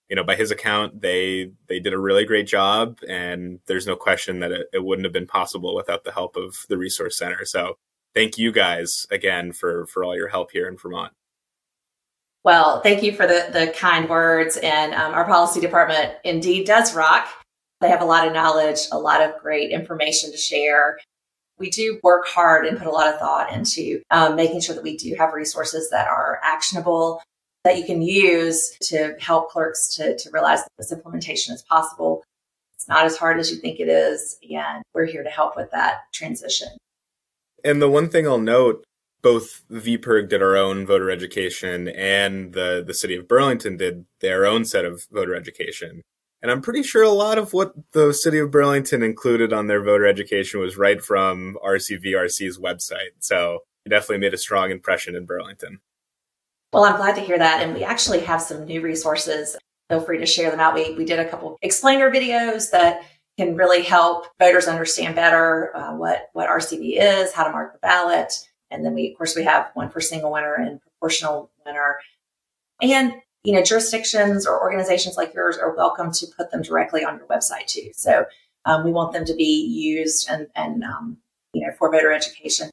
You 0.09 0.15
know, 0.15 0.23
by 0.23 0.35
his 0.35 0.51
account, 0.51 1.01
they 1.01 1.51
they 1.67 1.79
did 1.79 1.93
a 1.93 1.99
really 1.99 2.25
great 2.25 2.47
job, 2.47 2.99
and 3.07 3.59
there's 3.67 3.87
no 3.87 3.95
question 3.95 4.39
that 4.39 4.51
it, 4.51 4.67
it 4.73 4.83
wouldn't 4.83 5.05
have 5.05 5.13
been 5.13 5.27
possible 5.27 5.75
without 5.75 6.03
the 6.03 6.13
help 6.13 6.35
of 6.37 6.55
the 6.69 6.77
resource 6.77 7.17
center. 7.17 7.45
So, 7.45 7.77
thank 8.13 8.37
you 8.37 8.51
guys 8.51 9.05
again 9.11 9.51
for 9.51 9.85
for 9.87 10.03
all 10.03 10.15
your 10.15 10.29
help 10.29 10.51
here 10.51 10.67
in 10.67 10.77
Vermont. 10.77 11.13
Well, 12.47 12.79
thank 12.79 13.03
you 13.03 13.11
for 13.11 13.27
the, 13.27 13.49
the 13.51 13.73
kind 13.77 14.07
words. 14.07 14.55
And 14.55 14.93
um, 14.93 15.13
our 15.13 15.25
policy 15.25 15.59
department 15.59 16.13
indeed 16.23 16.65
does 16.65 16.95
rock. 16.95 17.27
They 17.81 17.89
have 17.89 18.01
a 18.01 18.05
lot 18.05 18.25
of 18.25 18.31
knowledge, 18.31 18.79
a 18.89 18.97
lot 18.97 19.21
of 19.21 19.37
great 19.41 19.69
information 19.69 20.31
to 20.31 20.37
share. 20.37 20.97
We 21.59 21.69
do 21.69 21.99
work 22.03 22.25
hard 22.25 22.65
and 22.65 22.77
put 22.77 22.87
a 22.87 22.91
lot 22.91 23.13
of 23.13 23.19
thought 23.19 23.51
into 23.51 24.01
um, 24.11 24.37
making 24.37 24.61
sure 24.61 24.75
that 24.75 24.83
we 24.85 24.95
do 24.95 25.13
have 25.17 25.33
resources 25.33 25.89
that 25.89 26.07
are 26.07 26.39
actionable, 26.41 27.21
that 27.65 27.77
you 27.77 27.83
can 27.83 28.01
use 28.01 28.77
to 28.83 29.17
help 29.19 29.51
clerks 29.51 29.93
to, 29.95 30.17
to 30.17 30.29
realize 30.31 30.63
that 30.63 30.71
this 30.77 30.93
implementation 30.93 31.53
is 31.53 31.63
possible. 31.63 32.23
It's 32.77 32.87
not 32.87 33.05
as 33.05 33.17
hard 33.17 33.41
as 33.41 33.51
you 33.51 33.57
think 33.57 33.81
it 33.81 33.89
is. 33.89 34.37
And 34.49 34.85
we're 34.93 35.03
here 35.03 35.23
to 35.23 35.29
help 35.29 35.57
with 35.57 35.71
that 35.71 36.03
transition. 36.13 36.69
And 37.65 37.81
the 37.81 37.89
one 37.89 38.07
thing 38.07 38.25
I'll 38.25 38.37
note 38.37 38.85
both 39.21 39.63
VPIRG 39.71 40.29
did 40.29 40.41
our 40.41 40.55
own 40.55 40.85
voter 40.85 41.09
education 41.09 41.87
and 41.87 42.53
the, 42.53 42.83
the 42.85 42.93
city 42.93 43.15
of 43.15 43.27
Burlington 43.27 43.77
did 43.77 44.05
their 44.21 44.45
own 44.45 44.65
set 44.65 44.85
of 44.85 45.05
voter 45.11 45.35
education. 45.35 46.01
And 46.41 46.51
I'm 46.51 46.61
pretty 46.61 46.83
sure 46.83 47.03
a 47.03 47.09
lot 47.09 47.37
of 47.37 47.51
what 47.51 47.73
the 47.93 48.13
city 48.13 48.37
of 48.37 48.51
Burlington 48.51 49.01
included 49.01 49.51
on 49.51 49.67
their 49.67 49.83
voter 49.83 50.05
education 50.05 50.59
was 50.59 50.77
right 50.77 51.03
from 51.03 51.57
RCVRC's 51.65 52.59
website. 52.59 53.15
So 53.19 53.59
it 53.85 53.89
definitely 53.89 54.19
made 54.19 54.33
a 54.33 54.37
strong 54.37 54.69
impression 54.69 55.15
in 55.15 55.25
Burlington. 55.25 55.79
Well, 56.71 56.83
I'm 56.83 56.97
glad 56.97 57.15
to 57.15 57.21
hear 57.21 57.39
that. 57.39 57.63
And 57.63 57.73
we 57.73 57.83
actually 57.83 58.19
have 58.19 58.41
some 58.41 58.65
new 58.65 58.81
resources. 58.81 59.57
Feel 59.89 60.01
free 60.01 60.19
to 60.19 60.25
share 60.25 60.51
them 60.51 60.59
out. 60.59 60.75
We, 60.75 60.93
we 60.95 61.05
did 61.05 61.19
a 61.19 61.27
couple 61.27 61.57
explainer 61.61 62.11
videos 62.11 62.71
that 62.71 63.03
can 63.37 63.55
really 63.55 63.83
help 63.83 64.25
voters 64.39 64.67
understand 64.67 65.15
better 65.15 65.75
uh, 65.75 65.95
what 65.95 66.29
what 66.33 66.49
RCV 66.49 66.97
is, 66.99 67.33
how 67.33 67.43
to 67.43 67.51
mark 67.51 67.73
the 67.73 67.79
ballot, 67.79 68.33
and 68.71 68.85
then 68.85 68.93
we 68.93 69.11
of 69.11 69.17
course 69.17 69.35
we 69.35 69.43
have 69.43 69.69
one 69.73 69.89
for 69.89 70.01
single 70.01 70.31
winner 70.31 70.55
and 70.55 70.81
proportional 70.81 71.51
winner, 71.65 71.97
and 72.81 73.13
you 73.43 73.53
know 73.53 73.63
jurisdictions 73.63 74.45
or 74.45 74.61
organizations 74.61 75.17
like 75.17 75.33
yours 75.33 75.57
are 75.57 75.75
welcome 75.75 76.11
to 76.11 76.27
put 76.37 76.51
them 76.51 76.61
directly 76.61 77.03
on 77.03 77.17
your 77.17 77.27
website 77.27 77.67
too. 77.67 77.91
So 77.93 78.25
um, 78.65 78.83
we 78.83 78.91
want 78.91 79.13
them 79.13 79.25
to 79.25 79.35
be 79.35 79.65
used 79.65 80.29
and 80.29 80.47
and 80.55 80.83
um, 80.83 81.17
you 81.53 81.65
know 81.65 81.73
for 81.77 81.91
voter 81.91 82.11
education. 82.11 82.69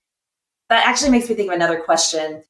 That 0.70 0.86
actually 0.86 1.10
makes 1.10 1.28
me 1.28 1.34
think 1.34 1.50
of 1.50 1.54
another 1.54 1.80
question. 1.80 2.42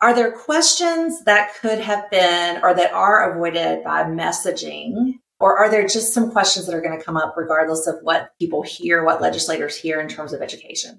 Are 0.00 0.14
there 0.14 0.30
questions 0.30 1.24
that 1.24 1.54
could 1.60 1.80
have 1.80 2.10
been 2.10 2.62
or 2.62 2.74
that 2.74 2.92
are 2.92 3.32
avoided 3.32 3.82
by 3.82 4.04
messaging 4.04 5.14
or 5.38 5.58
are 5.58 5.70
there 5.70 5.86
just 5.86 6.14
some 6.14 6.30
questions 6.30 6.66
that 6.66 6.74
are 6.74 6.80
going 6.80 6.98
to 6.98 7.04
come 7.04 7.16
up 7.16 7.34
regardless 7.36 7.86
of 7.86 7.96
what 8.02 8.30
people 8.38 8.62
hear, 8.62 9.04
what 9.04 9.20
legislators 9.20 9.76
hear 9.76 10.00
in 10.00 10.08
terms 10.08 10.32
of 10.32 10.40
education? 10.40 10.98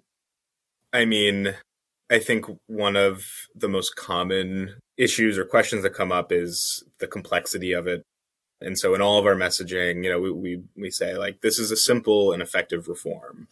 I 0.94 1.06
mean, 1.06 1.56
I 2.10 2.20
think 2.20 2.46
one 2.68 2.96
of 2.96 3.26
the 3.56 3.68
most 3.68 3.96
common 3.96 4.76
issues 4.98 5.38
or 5.38 5.46
questions 5.46 5.84
that 5.84 5.94
come 5.94 6.12
up 6.12 6.32
is 6.32 6.84
the 7.00 7.08
complexity 7.08 7.74
of 7.74 7.88
it. 7.88 8.04
And 8.62 8.80
so 8.80 8.96
in 8.96 9.02
all 9.02 9.20
of 9.20 9.26
our 9.26 9.36
messaging, 9.36 10.04
you 10.04 10.10
know, 10.10 10.20
we, 10.20 10.32
we, 10.32 10.64
we 10.76 10.90
say 10.90 11.18
like, 11.18 11.42
this 11.42 11.60
is 11.60 11.70
a 11.70 11.78
simple 11.78 12.32
and 12.32 12.42
effective 12.42 12.88
reform 12.88 13.48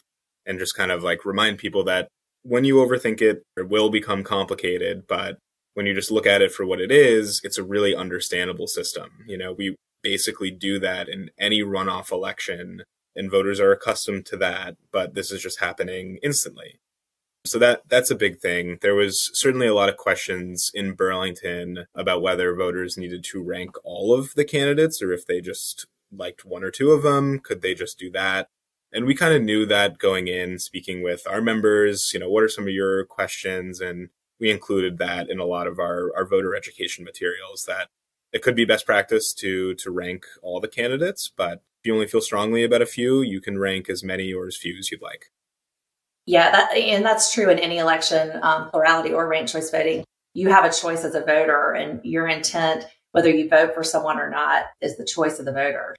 and 0.46 0.58
just 0.58 0.76
kind 0.76 0.92
of 0.92 1.04
like 1.04 1.26
remind 1.26 1.58
people 1.58 1.84
that 1.84 2.08
when 2.44 2.64
you 2.64 2.76
overthink 2.76 3.22
it, 3.22 3.44
it 3.58 3.70
will 3.70 3.90
become 3.90 4.24
complicated, 4.24 5.06
but 5.08 5.38
when 5.74 5.86
you 5.86 5.94
just 5.94 6.12
look 6.12 6.26
at 6.26 6.42
it 6.42 6.52
for 6.52 6.66
what 6.66 6.80
it 6.80 6.92
is, 6.92 7.42
it's 7.44 7.58
a 7.58 7.64
really 7.64 7.96
understandable 7.96 8.68
system. 8.68 9.26
You 9.28 9.38
know, 9.38 9.52
we, 9.52 9.76
basically 10.06 10.52
do 10.52 10.78
that 10.78 11.10
in 11.10 11.32
any 11.40 11.64
runoff 11.64 12.12
election 12.12 12.84
and 13.16 13.32
voters 13.32 13.60
are 13.60 13.72
accustomed 13.72 14.24
to 14.24 14.38
that 14.38 14.78
but 14.92 15.16
this 15.16 15.32
is 15.32 15.42
just 15.42 15.60
happening 15.60 16.20
instantly 16.22 16.80
so 17.46 17.60
that 17.60 17.82
that's 17.88 18.12
a 18.12 18.16
big 18.16 18.40
thing. 18.40 18.78
There 18.82 18.96
was 18.96 19.32
certainly 19.34 19.68
a 19.68 19.74
lot 19.74 19.90
of 19.90 19.98
questions 19.98 20.72
in 20.74 20.94
burlington 20.94 21.86
about 21.96 22.22
whether 22.22 22.56
voters 22.56 22.98
needed 22.98 23.24
to 23.26 23.44
rank 23.44 23.72
all 23.84 24.14
of 24.14 24.34
the 24.36 24.46
candidates 24.46 25.02
or 25.02 25.14
if 25.14 25.26
they 25.26 25.42
just 25.42 25.88
liked 26.12 26.46
one 26.46 26.64
or 26.64 26.72
two 26.72 26.92
of 26.92 27.04
them. 27.04 27.40
Could 27.40 27.62
they 27.62 27.74
just 27.74 28.00
do 28.00 28.10
that? 28.12 28.50
And 28.92 29.06
we 29.06 29.16
kind 29.16 29.34
of 29.34 29.42
knew 29.42 29.66
that 29.66 29.98
going 29.98 30.28
in 30.28 30.60
speaking 30.60 31.04
with 31.04 31.24
our 31.28 31.42
members 31.42 32.12
you 32.14 32.20
know 32.20 32.30
what 32.30 32.44
are 32.44 32.50
some 32.50 32.66
of 32.66 32.74
your 32.74 33.06
questions? 33.06 33.80
And 33.80 34.10
we 34.40 34.52
included 34.52 34.98
that 34.98 35.30
in 35.30 35.40
a 35.40 35.46
lot 35.46 35.68
of 35.68 35.80
our, 35.80 36.12
our 36.16 36.26
voter 36.26 36.56
education 36.56 37.06
materials 37.06 37.66
that 37.68 37.90
it 38.34 38.42
could 38.42 38.56
be 38.56 38.66
best 38.66 38.86
practice 38.86 39.34
to 39.36 39.76
to 39.76 39.92
rank 39.92 40.26
all 40.42 40.60
the 40.60 40.68
candidates, 40.68 41.32
but 41.36 41.62
if 41.86 41.88
you 41.88 41.94
only 41.94 42.08
feel 42.08 42.20
strongly 42.20 42.64
about 42.64 42.82
a 42.82 42.88
few, 42.88 43.22
you 43.22 43.40
can 43.40 43.60
rank 43.60 43.90
as 43.90 44.04
many 44.04 44.34
or 44.34 44.48
as 44.48 44.58
few 44.58 44.76
as 44.78 44.92
you'd 44.92 45.04
like. 45.04 45.28
Yeah, 46.26 46.52
that, 46.52 46.76
and 46.76 47.06
that's 47.06 47.34
true 47.34 47.50
in 47.50 47.60
any 47.60 47.78
election, 47.78 48.40
um, 48.42 48.70
plurality 48.72 49.14
or 49.14 49.28
ranked 49.28 49.52
choice 49.52 49.70
voting. 49.70 50.04
You 50.34 50.50
have 50.50 50.66
a 50.66 50.74
choice 50.74 51.04
as 51.04 51.16
a 51.16 51.22
voter, 51.22 51.74
and 51.74 52.04
your 52.04 52.28
intent, 52.28 52.86
whether 53.12 53.30
you 53.30 53.48
vote 53.48 53.74
for 53.74 53.84
someone 53.84 54.20
or 54.20 54.30
not, 54.30 54.66
is 54.82 54.98
the 54.98 55.06
choice 55.06 55.40
of 55.40 55.46
the 55.46 55.54
voter. 55.54 55.96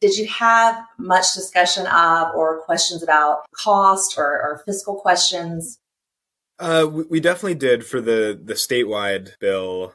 Did 0.00 0.16
you 0.16 0.26
have 0.26 0.84
much 0.98 1.34
discussion 1.34 1.86
of 1.86 2.34
or 2.34 2.60
questions 2.62 3.02
about 3.02 3.44
cost 3.54 4.18
or, 4.18 4.24
or 4.24 4.62
fiscal 4.64 4.96
questions? 4.96 5.78
Uh, 6.58 6.86
we, 6.90 7.02
we, 7.04 7.20
definitely 7.20 7.54
did 7.54 7.84
for 7.84 8.00
the 8.00 8.38
the 8.42 8.54
statewide 8.54 9.38
bill 9.40 9.92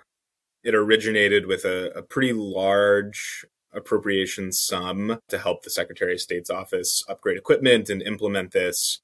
it 0.64 0.76
originated 0.76 1.48
with 1.48 1.66
a, 1.66 1.92
a 1.96 2.04
pretty 2.04 2.34
large 2.34 3.46
appropriation 3.74 4.52
sum 4.52 5.20
to 5.28 5.40
help 5.40 5.64
the 5.64 5.70
Secretary 5.70 6.14
of 6.14 6.22
State's 6.22 6.50
office 6.50 7.04
upgrade 7.10 7.38
equipment 7.38 7.90
and 7.90 8.02
implement 8.04 8.52
this. 8.52 9.02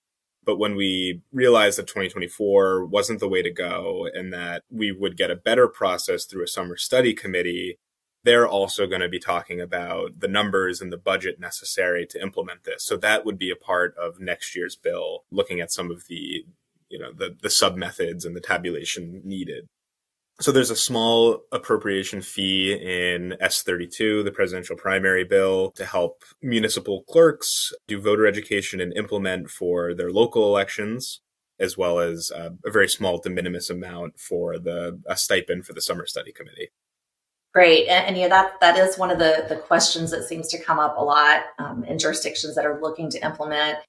But 0.47 0.57
when 0.57 0.75
we 0.77 1.21
realized 1.33 1.77
that 1.77 1.87
2024 1.87 2.85
wasn't 2.85 3.19
the 3.19 3.27
way 3.27 3.41
to 3.41 3.51
go 3.51 4.07
and 4.11 4.31
that 4.31 4.63
we 4.71 4.93
would 4.93 5.17
get 5.17 5.29
a 5.29 5.35
better 5.35 5.67
process 5.67 6.23
through 6.23 6.45
a 6.45 6.47
summer 6.47 6.77
study 6.77 7.13
committee, 7.13 7.77
they're 8.23 8.47
also 8.47 8.87
going 8.87 9.01
to 9.01 9.09
be 9.09 9.19
talking 9.19 9.59
about 9.59 10.21
the 10.21 10.27
numbers 10.29 10.79
and 10.79 10.91
the 10.91 10.97
budget 10.97 11.37
necessary 11.37 12.07
to 12.07 12.21
implement 12.21 12.63
this. 12.63 12.85
So 12.85 12.95
that 12.95 13.25
would 13.25 13.37
be 13.37 13.51
a 13.51 13.57
part 13.57 13.93
of 13.97 14.21
next 14.21 14.55
year's 14.55 14.77
bill, 14.77 15.25
looking 15.31 15.59
at 15.59 15.71
some 15.71 15.91
of 15.91 16.07
the, 16.07 16.45
you 16.87 16.97
know, 16.97 17.11
the, 17.13 17.35
the 17.41 17.49
sub 17.49 17.75
methods 17.75 18.23
and 18.23 18.33
the 18.33 18.39
tabulation 18.39 19.21
needed. 19.25 19.67
So 20.39 20.51
there's 20.51 20.69
a 20.69 20.75
small 20.75 21.41
appropriation 21.51 22.21
fee 22.21 22.73
in 22.73 23.35
S32, 23.41 24.23
the 24.23 24.31
presidential 24.31 24.75
primary 24.75 25.23
bill, 25.23 25.71
to 25.71 25.83
help 25.83 26.23
municipal 26.43 27.03
clerks 27.09 27.73
do 27.87 27.99
voter 27.99 28.27
education 28.27 28.79
and 28.79 28.95
implement 28.95 29.49
for 29.49 29.95
their 29.95 30.11
local 30.11 30.43
elections, 30.43 31.21
as 31.59 31.75
well 31.75 31.99
as 31.99 32.31
uh, 32.35 32.51
a 32.63 32.69
very 32.69 32.87
small 32.87 33.17
de 33.17 33.31
minimis 33.31 33.71
amount 33.71 34.19
for 34.19 34.59
the 34.59 35.01
a 35.07 35.17
stipend 35.17 35.65
for 35.65 35.73
the 35.73 35.81
summer 35.81 36.05
study 36.05 36.31
committee. 36.31 36.69
Great, 37.51 37.87
and, 37.87 38.05
and 38.05 38.17
yeah, 38.17 38.27
that 38.27 38.59
that 38.61 38.77
is 38.77 38.95
one 38.95 39.09
of 39.09 39.17
the 39.17 39.47
the 39.49 39.55
questions 39.55 40.11
that 40.11 40.25
seems 40.25 40.47
to 40.49 40.61
come 40.61 40.77
up 40.77 40.97
a 40.97 41.03
lot 41.03 41.45
um, 41.57 41.83
in 41.85 41.97
jurisdictions 41.97 42.53
that 42.53 42.65
are 42.65 42.79
looking 42.79 43.09
to 43.09 43.25
implement 43.25 43.79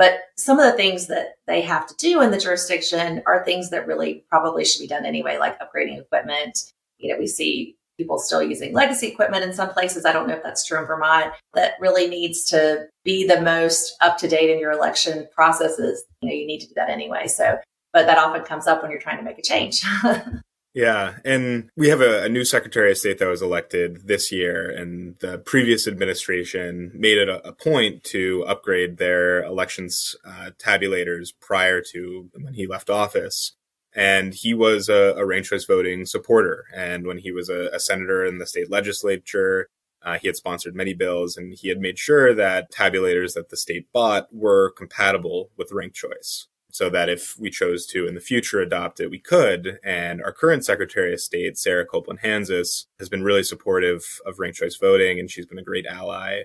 but 0.00 0.30
some 0.38 0.58
of 0.58 0.64
the 0.64 0.78
things 0.78 1.08
that 1.08 1.34
they 1.46 1.60
have 1.60 1.86
to 1.86 1.94
do 1.96 2.22
in 2.22 2.30
the 2.30 2.40
jurisdiction 2.40 3.22
are 3.26 3.44
things 3.44 3.68
that 3.68 3.86
really 3.86 4.24
probably 4.30 4.64
should 4.64 4.80
be 4.80 4.86
done 4.86 5.04
anyway, 5.04 5.36
like 5.36 5.60
upgrading 5.60 6.00
equipment. 6.00 6.72
You 6.96 7.12
know, 7.12 7.18
we 7.18 7.26
see 7.26 7.76
people 7.98 8.18
still 8.18 8.42
using 8.42 8.72
legacy 8.72 9.08
equipment 9.08 9.44
in 9.44 9.52
some 9.52 9.68
places. 9.68 10.06
I 10.06 10.14
don't 10.14 10.26
know 10.26 10.36
if 10.36 10.42
that's 10.42 10.64
true 10.64 10.78
in 10.78 10.86
Vermont. 10.86 11.34
That 11.52 11.74
really 11.80 12.08
needs 12.08 12.46
to 12.46 12.88
be 13.04 13.26
the 13.26 13.42
most 13.42 13.94
up 14.00 14.16
to 14.20 14.26
date 14.26 14.48
in 14.48 14.58
your 14.58 14.72
election 14.72 15.28
processes. 15.34 16.02
You 16.22 16.30
know, 16.30 16.34
you 16.34 16.46
need 16.46 16.60
to 16.60 16.68
do 16.68 16.74
that 16.76 16.88
anyway. 16.88 17.26
So, 17.26 17.58
but 17.92 18.06
that 18.06 18.16
often 18.16 18.42
comes 18.42 18.66
up 18.66 18.80
when 18.80 18.90
you're 18.90 19.02
trying 19.02 19.18
to 19.18 19.22
make 19.22 19.38
a 19.38 19.42
change. 19.42 19.84
Yeah, 20.72 21.16
and 21.24 21.68
we 21.76 21.88
have 21.88 22.00
a, 22.00 22.24
a, 22.24 22.28
new 22.28 22.44
Secretary 22.44 22.92
of 22.92 22.98
State 22.98 23.18
that 23.18 23.26
was 23.26 23.42
elected 23.42 24.06
this 24.06 24.30
year, 24.30 24.70
and 24.70 25.16
the 25.18 25.38
previous 25.38 25.88
administration 25.88 26.92
made 26.94 27.18
it 27.18 27.28
a, 27.28 27.44
a 27.48 27.52
point 27.52 28.04
to 28.04 28.44
upgrade 28.46 28.98
their 28.98 29.42
elections 29.42 30.14
uh, 30.24 30.50
tabulators 30.58 31.32
prior 31.40 31.82
to 31.92 32.30
when 32.40 32.54
he 32.54 32.68
left 32.68 32.88
office. 32.88 33.56
And 33.92 34.32
he 34.32 34.54
was 34.54 34.88
a, 34.88 35.14
a 35.16 35.26
ranked 35.26 35.48
choice 35.48 35.64
voting 35.64 36.06
supporter. 36.06 36.66
And 36.72 37.04
when 37.04 37.18
he 37.18 37.32
was 37.32 37.48
a, 37.48 37.68
a 37.72 37.80
senator 37.80 38.24
in 38.24 38.38
the 38.38 38.46
state 38.46 38.70
legislature, 38.70 39.66
uh, 40.02 40.18
he 40.18 40.28
had 40.28 40.36
sponsored 40.36 40.76
many 40.76 40.94
bills, 40.94 41.36
and 41.36 41.52
he 41.52 41.68
had 41.68 41.80
made 41.80 41.98
sure 41.98 42.32
that 42.32 42.70
tabulators 42.70 43.34
that 43.34 43.48
the 43.48 43.56
state 43.56 43.92
bought 43.92 44.28
were 44.32 44.70
compatible 44.70 45.50
with 45.56 45.72
ranked 45.72 45.96
choice 45.96 46.46
so 46.72 46.90
that 46.90 47.08
if 47.08 47.36
we 47.38 47.50
chose 47.50 47.86
to 47.86 48.06
in 48.06 48.14
the 48.14 48.20
future 48.20 48.60
adopt 48.60 49.00
it, 49.00 49.10
we 49.10 49.18
could. 49.18 49.78
And 49.84 50.22
our 50.22 50.32
current 50.32 50.64
Secretary 50.64 51.12
of 51.12 51.20
State, 51.20 51.58
Sarah 51.58 51.86
Copeland 51.86 52.20
Hanzas, 52.20 52.86
has 52.98 53.08
been 53.08 53.22
really 53.22 53.42
supportive 53.42 54.20
of 54.26 54.38
ranked 54.38 54.58
choice 54.58 54.76
voting, 54.76 55.18
and 55.18 55.30
she's 55.30 55.46
been 55.46 55.58
a 55.58 55.62
great 55.64 55.86
ally. 55.86 56.42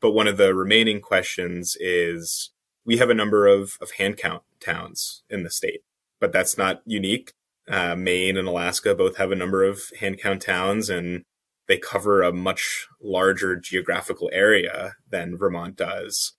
But 0.00 0.12
one 0.12 0.26
of 0.26 0.36
the 0.36 0.54
remaining 0.54 1.00
questions 1.00 1.76
is 1.78 2.50
we 2.84 2.98
have 2.98 3.10
a 3.10 3.14
number 3.14 3.46
of, 3.46 3.76
of 3.80 3.92
hand 3.92 4.16
count 4.16 4.42
towns 4.60 5.22
in 5.28 5.42
the 5.42 5.50
state, 5.50 5.80
but 6.20 6.32
that's 6.32 6.56
not 6.56 6.82
unique. 6.84 7.32
Uh, 7.68 7.94
Maine 7.94 8.36
and 8.36 8.48
Alaska 8.48 8.94
both 8.94 9.16
have 9.18 9.30
a 9.30 9.36
number 9.36 9.62
of 9.62 9.82
hand 10.00 10.18
count 10.20 10.42
towns, 10.42 10.88
and 10.88 11.24
they 11.68 11.78
cover 11.78 12.22
a 12.22 12.32
much 12.32 12.88
larger 13.00 13.54
geographical 13.56 14.28
area 14.32 14.96
than 15.08 15.36
Vermont 15.36 15.76
does 15.76 16.32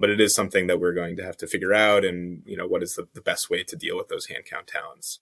but 0.00 0.10
it 0.10 0.20
is 0.20 0.34
something 0.34 0.66
that 0.66 0.80
we're 0.80 0.94
going 0.94 1.14
to 1.16 1.22
have 1.22 1.36
to 1.36 1.46
figure 1.46 1.74
out 1.74 2.04
and 2.04 2.42
you 2.46 2.56
know 2.56 2.66
what 2.66 2.82
is 2.82 2.94
the, 2.94 3.06
the 3.14 3.20
best 3.20 3.50
way 3.50 3.62
to 3.62 3.76
deal 3.76 3.96
with 3.96 4.08
those 4.08 4.26
hand 4.26 4.44
count 4.48 4.66
towns. 4.66 5.20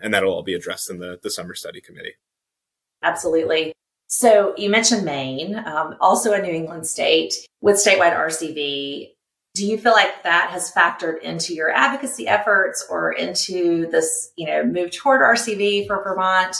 And 0.00 0.14
that'll 0.14 0.32
all 0.32 0.42
be 0.42 0.54
addressed 0.54 0.88
in 0.88 0.98
the, 0.98 1.18
the 1.22 1.30
summer 1.30 1.54
study 1.54 1.80
committee. 1.80 2.14
Absolutely. 3.02 3.72
So 4.06 4.54
you 4.56 4.70
mentioned 4.70 5.04
maine 5.04 5.56
um, 5.66 5.96
also 6.00 6.32
a 6.32 6.40
new 6.40 6.52
england 6.52 6.86
state 6.86 7.34
with 7.60 7.76
statewide 7.76 8.16
rcv 8.16 9.10
do 9.54 9.66
you 9.66 9.78
feel 9.78 9.92
like 9.92 10.22
that 10.22 10.50
has 10.50 10.70
factored 10.70 11.20
into 11.22 11.54
your 11.54 11.70
advocacy 11.70 12.28
efforts 12.28 12.86
or 12.88 13.10
into 13.10 13.90
this 13.90 14.30
you 14.36 14.46
know 14.46 14.64
move 14.64 14.92
toward 14.92 15.20
rcv 15.20 15.86
for 15.88 16.02
vermont? 16.04 16.56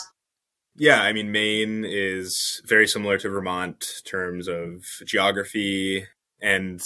Yeah, 0.78 1.00
I 1.00 1.14
mean, 1.14 1.32
Maine 1.32 1.86
is 1.88 2.60
very 2.66 2.86
similar 2.86 3.16
to 3.18 3.30
Vermont 3.30 3.90
in 4.04 4.10
terms 4.10 4.46
of 4.46 4.84
geography 5.06 6.04
and 6.42 6.82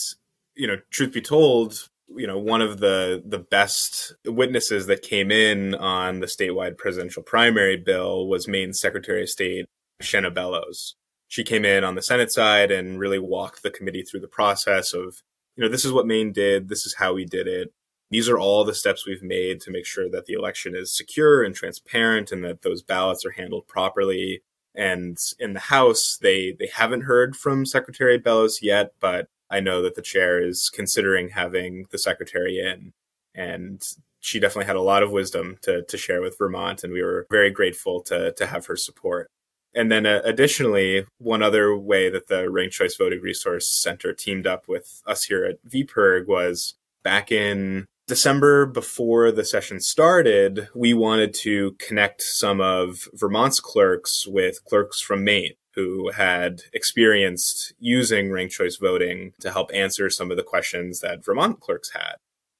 you 0.60 0.66
know, 0.66 0.76
truth 0.90 1.12
be 1.14 1.22
told, 1.22 1.88
you 2.14 2.26
know, 2.26 2.38
one 2.38 2.60
of 2.60 2.80
the 2.80 3.22
the 3.24 3.38
best 3.38 4.12
witnesses 4.26 4.86
that 4.86 5.00
came 5.00 5.30
in 5.30 5.74
on 5.74 6.20
the 6.20 6.26
statewide 6.26 6.76
presidential 6.76 7.22
primary 7.22 7.78
bill 7.78 8.26
was 8.26 8.46
Maine 8.46 8.74
Secretary 8.74 9.22
of 9.22 9.30
State 9.30 9.66
Shenna 10.02 10.32
Bellows. 10.32 10.96
She 11.28 11.44
came 11.44 11.64
in 11.64 11.82
on 11.82 11.94
the 11.94 12.02
Senate 12.02 12.30
side 12.30 12.70
and 12.70 13.00
really 13.00 13.18
walked 13.18 13.62
the 13.62 13.70
committee 13.70 14.02
through 14.02 14.20
the 14.20 14.28
process 14.28 14.92
of, 14.92 15.22
you 15.56 15.62
know, 15.64 15.70
this 15.70 15.86
is 15.86 15.92
what 15.92 16.06
Maine 16.06 16.30
did, 16.30 16.68
this 16.68 16.84
is 16.84 16.94
how 16.94 17.14
we 17.14 17.24
did 17.24 17.48
it. 17.48 17.72
These 18.10 18.28
are 18.28 18.38
all 18.38 18.64
the 18.64 18.74
steps 18.74 19.06
we've 19.06 19.22
made 19.22 19.62
to 19.62 19.70
make 19.70 19.86
sure 19.86 20.10
that 20.10 20.26
the 20.26 20.34
election 20.34 20.74
is 20.76 20.94
secure 20.94 21.42
and 21.42 21.54
transparent 21.54 22.32
and 22.32 22.44
that 22.44 22.60
those 22.60 22.82
ballots 22.82 23.24
are 23.24 23.30
handled 23.30 23.66
properly. 23.66 24.42
And 24.74 25.16
in 25.38 25.54
the 25.54 25.60
House, 25.60 26.18
they 26.20 26.54
they 26.58 26.68
haven't 26.74 27.02
heard 27.02 27.34
from 27.34 27.64
Secretary 27.64 28.18
Bellows 28.18 28.60
yet, 28.60 28.92
but 29.00 29.28
I 29.50 29.60
know 29.60 29.82
that 29.82 29.94
the 29.94 30.02
chair 30.02 30.40
is 30.40 30.70
considering 30.70 31.30
having 31.30 31.86
the 31.90 31.98
secretary 31.98 32.58
in. 32.58 32.92
And 33.34 33.82
she 34.20 34.38
definitely 34.38 34.66
had 34.66 34.76
a 34.76 34.82
lot 34.82 35.02
of 35.02 35.10
wisdom 35.10 35.56
to, 35.62 35.82
to 35.82 35.96
share 35.96 36.20
with 36.20 36.36
Vermont, 36.38 36.84
and 36.84 36.92
we 36.92 37.02
were 37.02 37.26
very 37.30 37.50
grateful 37.50 38.02
to, 38.02 38.32
to 38.32 38.46
have 38.46 38.66
her 38.66 38.76
support. 38.76 39.30
And 39.74 39.90
then 39.90 40.04
uh, 40.04 40.20
additionally, 40.24 41.06
one 41.18 41.42
other 41.42 41.76
way 41.76 42.10
that 42.10 42.26
the 42.26 42.50
Ranked 42.50 42.74
Choice 42.74 42.96
Voting 42.96 43.20
Resource 43.20 43.68
Center 43.68 44.12
teamed 44.12 44.46
up 44.46 44.68
with 44.68 45.00
us 45.06 45.24
here 45.24 45.44
at 45.44 45.64
VPIRG 45.68 46.26
was 46.26 46.74
back 47.02 47.32
in 47.32 47.86
December 48.06 48.66
before 48.66 49.30
the 49.30 49.44
session 49.44 49.80
started, 49.80 50.68
we 50.74 50.92
wanted 50.92 51.32
to 51.32 51.76
connect 51.78 52.20
some 52.22 52.60
of 52.60 53.08
Vermont's 53.14 53.60
clerks 53.60 54.26
with 54.26 54.64
clerks 54.64 55.00
from 55.00 55.22
Maine 55.22 55.54
who 55.74 56.10
had 56.10 56.62
experienced 56.72 57.72
using 57.78 58.30
ranked 58.30 58.54
choice 58.54 58.76
voting 58.76 59.32
to 59.40 59.52
help 59.52 59.70
answer 59.72 60.10
some 60.10 60.30
of 60.30 60.36
the 60.36 60.42
questions 60.42 61.00
that 61.00 61.24
Vermont 61.24 61.60
clerks 61.60 61.92
had. 61.92 62.16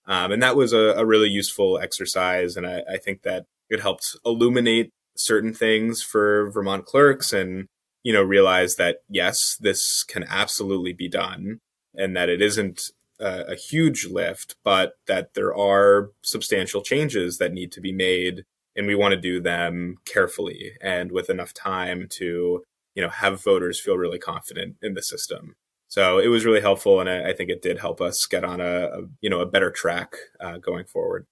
Um, 0.07 0.33
and 0.33 0.42
that 0.42 0.57
was 0.57 0.73
a, 0.73 0.94
a, 0.96 1.05
really 1.05 1.29
useful 1.29 1.79
exercise. 1.79 2.57
And 2.57 2.66
I, 2.66 2.83
I 2.90 2.96
think 2.96 3.23
that 3.23 3.44
it 3.68 3.81
helped 3.81 4.16
illuminate 4.25 4.90
certain 5.16 5.53
things 5.53 6.03
for 6.03 6.51
Vermont 6.51 6.87
clerks 6.87 7.33
and, 7.33 7.66
you 8.03 8.12
know, 8.12 8.23
realize 8.23 8.77
that 8.77 8.99
yes, 9.09 9.57
this 9.61 10.03
can 10.03 10.25
absolutely 10.29 10.92
be 10.92 11.09
done 11.09 11.59
and 11.94 12.16
that 12.16 12.29
it 12.29 12.40
isn't 12.40 12.90
a, 13.20 13.53
a 13.53 13.55
huge 13.55 14.07
lift, 14.07 14.57
but 14.64 14.94
that 15.07 15.35
there 15.35 15.55
are 15.55 16.11
substantial 16.23 16.83
changes 16.83 17.38
that 17.38 17.53
need 17.53 17.70
to 17.73 17.81
be 17.81 17.92
made 17.92 18.44
and 18.77 18.87
we 18.87 18.94
want 18.94 19.12
to 19.12 19.20
do 19.20 19.40
them 19.40 19.99
carefully 20.07 20.73
and 20.81 21.12
with 21.12 21.29
enough 21.29 21.53
time 21.53 22.07
to, 22.09 22.62
you 22.94 23.03
know, 23.03 23.09
have 23.09 23.42
voters 23.42 23.81
feel 23.81 23.96
really 23.96 24.18
confident 24.18 24.76
in 24.83 24.94
the 24.94 25.03
system. 25.03 25.57
So 25.88 26.18
it 26.18 26.29
was 26.29 26.44
really 26.44 26.61
helpful, 26.61 27.00
and 27.00 27.11
I, 27.11 27.31
I 27.31 27.33
think 27.33 27.50
it 27.50 27.62
did 27.62 27.79
help 27.79 28.00
us 28.00 28.24
get 28.26 28.44
on 28.44 28.61
a, 28.61 28.85
a 28.87 29.00
you 29.20 29.29
know 29.29 29.40
a 29.40 29.46
better 29.46 29.70
track 29.70 30.14
uh, 30.38 30.59
going 30.59 30.85
forward. 30.85 31.26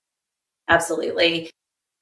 Absolutely, 0.68 1.50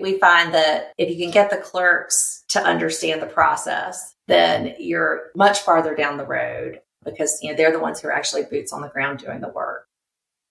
we 0.01 0.19
find 0.19 0.55
that 0.55 0.93
if 0.99 1.11
you 1.11 1.17
can 1.17 1.31
get 1.31 1.51
the 1.51 1.59
clerks 1.59 2.45
to 2.49 2.63
understand 2.63 3.21
the 3.21 3.27
process, 3.27 4.15
then 4.27 4.75
you're 4.79 5.31
much 5.35 5.61
farther 5.61 5.95
down 5.95 6.17
the 6.17 6.27
road 6.27 6.81
because 7.05 7.39
you 7.43 7.51
know 7.51 7.57
they're 7.57 7.73
the 7.73 7.79
ones 7.79 8.01
who 8.01 8.09
are 8.09 8.13
actually 8.13 8.45
boots 8.45 8.73
on 8.73 8.81
the 8.81 8.89
ground 8.89 9.19
doing 9.19 9.41
the 9.41 9.49
work. 9.49 9.87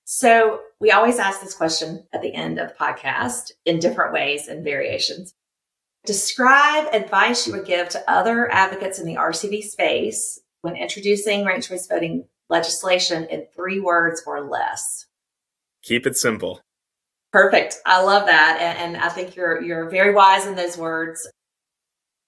So 0.06 0.62
we 0.80 0.92
always 0.92 1.18
ask 1.18 1.42
this 1.42 1.56
question 1.56 2.06
at 2.14 2.22
the 2.22 2.34
end 2.34 2.60
of 2.60 2.70
the 2.70 2.76
podcast 2.76 3.52
in 3.66 3.80
different 3.80 4.14
ways 4.14 4.48
and 4.48 4.64
variations. 4.64 5.34
Describe 6.06 6.94
advice 6.94 7.48
you 7.48 7.54
would 7.54 7.66
give 7.66 7.90
to 7.90 8.12
other 8.12 8.52
advocates 8.52 9.00
in 9.00 9.06
the 9.06 9.16
RCV 9.16 9.64
space 9.64 10.40
when 10.62 10.76
introducing 10.76 11.46
ranked 11.46 11.68
choice 11.68 11.88
voting 11.88 12.26
legislation 12.50 13.26
in 13.26 13.48
three 13.56 13.80
words 13.80 14.22
or 14.26 14.42
less? 14.42 15.06
Keep 15.84 16.06
it 16.06 16.16
simple. 16.16 16.62
Perfect. 17.32 17.78
I 17.86 18.02
love 18.02 18.28
that. 18.28 18.58
And, 18.62 18.96
and, 18.96 19.04
I 19.04 19.10
think 19.10 19.36
you're 19.36 19.62
you're 19.62 19.90
very 19.90 20.14
wise 20.14 20.46
in 20.46 20.56
those 20.56 20.78
words. 20.78 21.28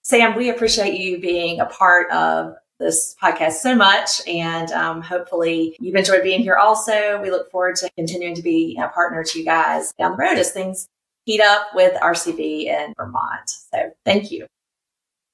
Sam, 0.02 0.36
we 0.36 0.50
appreciate 0.50 1.00
you 1.00 1.20
being 1.20 1.60
a 1.60 1.66
part 1.66 2.12
of 2.12 2.56
this 2.80 3.16
podcast 3.22 3.54
so 3.54 3.76
much. 3.76 4.26
And 4.28 4.72
um, 4.72 5.02
hopefully 5.02 5.76
you've 5.80 5.96
enjoyed 5.96 6.24
being 6.24 6.42
here 6.42 6.58
also. 6.58 7.22
We 7.22 7.32
look 7.32 7.50
forward 7.52 7.76
to 7.78 7.90
continuing 7.98 8.36
to 8.36 8.42
be 8.42 8.78
a 8.82 8.90
partner 8.90 9.24
to 9.24 9.40
you 9.40 9.46
guys 9.46 9.94
down 9.98 10.12
the 10.12 10.18
road 10.18 10.38
as 10.38 10.52
things 10.52 10.88
heat 11.28 11.42
up 11.42 11.68
with 11.76 11.94
RCV 12.02 12.66
in 12.66 12.94
Vermont. 12.98 13.50
So 13.50 13.92
thank 14.06 14.32
you 14.32 14.48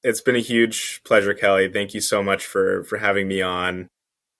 it's 0.04 0.20
been 0.20 0.36
a 0.36 0.40
huge 0.40 1.00
pleasure, 1.04 1.32
Kelly. 1.32 1.68
Thank 1.68 1.94
you 1.94 2.00
so 2.00 2.22
much 2.22 2.44
for 2.44 2.84
for 2.84 2.98
having 2.98 3.26
me 3.26 3.40
on. 3.40 3.88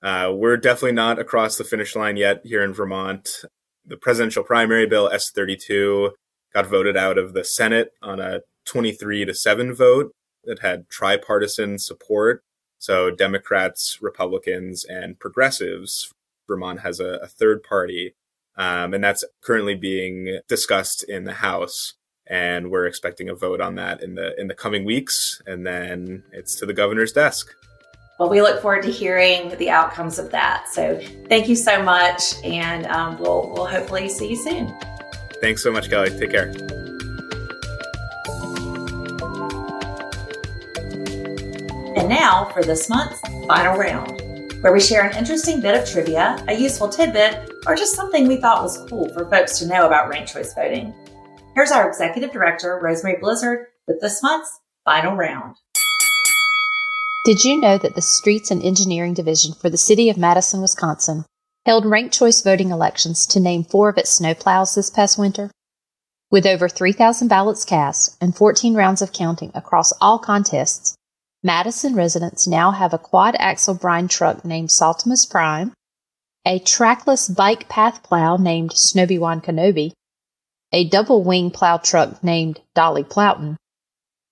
Uh, 0.02 0.30
we're 0.32 0.58
definitely 0.58 0.92
not 0.92 1.18
across 1.18 1.56
the 1.56 1.64
finish 1.64 1.96
line 1.96 2.18
yet 2.18 2.42
here 2.44 2.62
in 2.62 2.74
Vermont. 2.74 3.44
The 3.86 3.96
presidential 3.96 4.44
primary 4.44 4.86
bill 4.86 5.08
S32 5.08 6.10
got 6.52 6.66
voted 6.66 6.96
out 6.96 7.16
of 7.16 7.32
the 7.32 7.42
Senate 7.42 7.92
on 8.02 8.20
a 8.20 8.40
23 8.66 9.24
to 9.24 9.34
7 9.34 9.74
vote 9.74 10.12
that 10.44 10.58
had 10.58 10.88
tripartisan 10.90 11.78
support. 11.78 12.42
So 12.78 13.10
Democrats, 13.10 13.98
Republicans, 14.02 14.84
and 14.84 15.18
progressives. 15.18 16.12
Vermont 16.46 16.80
has 16.80 17.00
a, 17.00 17.20
a 17.22 17.26
third 17.26 17.62
party, 17.62 18.14
um, 18.56 18.94
and 18.94 19.02
that's 19.02 19.24
currently 19.42 19.74
being 19.74 20.40
discussed 20.48 21.02
in 21.04 21.24
the 21.24 21.34
House 21.34 21.94
and 22.26 22.70
we're 22.70 22.86
expecting 22.86 23.28
a 23.28 23.34
vote 23.34 23.60
on 23.60 23.74
that 23.74 24.02
in 24.02 24.14
the 24.14 24.38
in 24.40 24.48
the 24.48 24.54
coming 24.54 24.84
weeks 24.84 25.42
and 25.46 25.66
then 25.66 26.22
it's 26.32 26.54
to 26.56 26.66
the 26.66 26.72
governor's 26.72 27.12
desk. 27.12 27.54
Well 28.18 28.30
we 28.30 28.40
look 28.40 28.62
forward 28.62 28.82
to 28.84 28.90
hearing 28.90 29.56
the 29.58 29.70
outcomes 29.70 30.18
of 30.18 30.30
that. 30.30 30.68
So 30.68 31.00
thank 31.28 31.48
you 31.48 31.56
so 31.56 31.82
much 31.82 32.34
and 32.44 32.86
um, 32.86 33.18
we'll 33.18 33.50
we'll 33.54 33.66
hopefully 33.66 34.08
see 34.08 34.30
you 34.30 34.36
soon. 34.36 34.74
Thanks 35.40 35.62
so 35.62 35.70
much 35.70 35.90
kelly. 35.90 36.10
Take 36.10 36.30
care. 36.30 36.54
And 41.96 42.08
now 42.08 42.50
for 42.52 42.62
this 42.62 42.88
month's 42.88 43.20
final 43.46 43.76
round 43.76 44.22
where 44.62 44.72
we 44.72 44.80
share 44.80 45.04
an 45.04 45.14
interesting 45.16 45.60
bit 45.60 45.74
of 45.74 45.86
trivia 45.88 46.42
a 46.48 46.54
useful 46.54 46.88
tidbit 46.88 47.53
or 47.66 47.74
just 47.74 47.94
something 47.94 48.28
we 48.28 48.36
thought 48.36 48.62
was 48.62 48.84
cool 48.88 49.08
for 49.14 49.28
folks 49.30 49.58
to 49.58 49.66
know 49.66 49.86
about 49.86 50.08
ranked 50.08 50.32
choice 50.32 50.54
voting 50.54 50.94
Here's 51.54 51.70
our 51.70 51.88
executive 51.88 52.32
director, 52.32 52.80
Rosemary 52.82 53.16
Blizzard, 53.20 53.66
with 53.86 54.00
this 54.00 54.20
month's 54.24 54.58
final 54.84 55.14
round. 55.14 55.54
Did 57.24 57.44
you 57.44 57.60
know 57.60 57.78
that 57.78 57.94
the 57.94 58.02
Streets 58.02 58.50
and 58.50 58.60
Engineering 58.60 59.14
Division 59.14 59.54
for 59.54 59.70
the 59.70 59.76
City 59.76 60.10
of 60.10 60.16
Madison, 60.16 60.60
Wisconsin, 60.60 61.24
held 61.64 61.86
ranked 61.86 62.12
choice 62.12 62.42
voting 62.42 62.70
elections 62.70 63.24
to 63.26 63.38
name 63.38 63.62
four 63.62 63.88
of 63.88 63.96
its 63.96 64.18
snowplows 64.18 64.74
this 64.74 64.90
past 64.90 65.16
winter? 65.16 65.52
With 66.28 66.44
over 66.44 66.68
3,000 66.68 67.28
ballots 67.28 67.64
cast 67.64 68.16
and 68.20 68.34
14 68.34 68.74
rounds 68.74 69.00
of 69.00 69.12
counting 69.12 69.52
across 69.54 69.92
all 70.00 70.18
contests, 70.18 70.96
Madison 71.44 71.94
residents 71.94 72.48
now 72.48 72.72
have 72.72 72.92
a 72.92 72.98
quad 72.98 73.36
axle 73.38 73.74
brine 73.74 74.08
truck 74.08 74.44
named 74.44 74.70
Saltimus 74.70 75.24
Prime, 75.24 75.72
a 76.46 76.58
trackless 76.58 77.28
bike 77.28 77.68
path 77.70 78.02
plow 78.02 78.36
named 78.36 78.72
Snowy-Wan 78.74 79.40
Kenobi, 79.40 79.92
a 80.72 80.86
double 80.88 81.22
wing 81.24 81.50
plow 81.50 81.78
truck 81.78 82.22
named 82.22 82.60
Dolly 82.74 83.02
Plowton, 83.02 83.56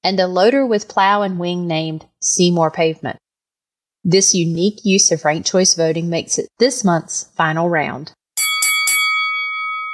and 0.05 0.21
a 0.21 0.27
loader 0.27 0.67
with 0.67 0.89
plow 0.89 1.23
and 1.23 1.39
wing 1.39 1.67
named 1.67 2.07
Seymour 2.21 2.71
Pavement. 2.71 3.19
This 4.05 4.35
unique 4.35 4.85
use 4.85 5.11
of 5.11 5.25
ranked 5.25 5.49
choice 5.49 5.75
voting 5.75 6.11
makes 6.11 6.37
it 6.37 6.49
this 6.59 6.85
month's 6.85 7.31
final 7.37 7.71
round. 7.71 8.13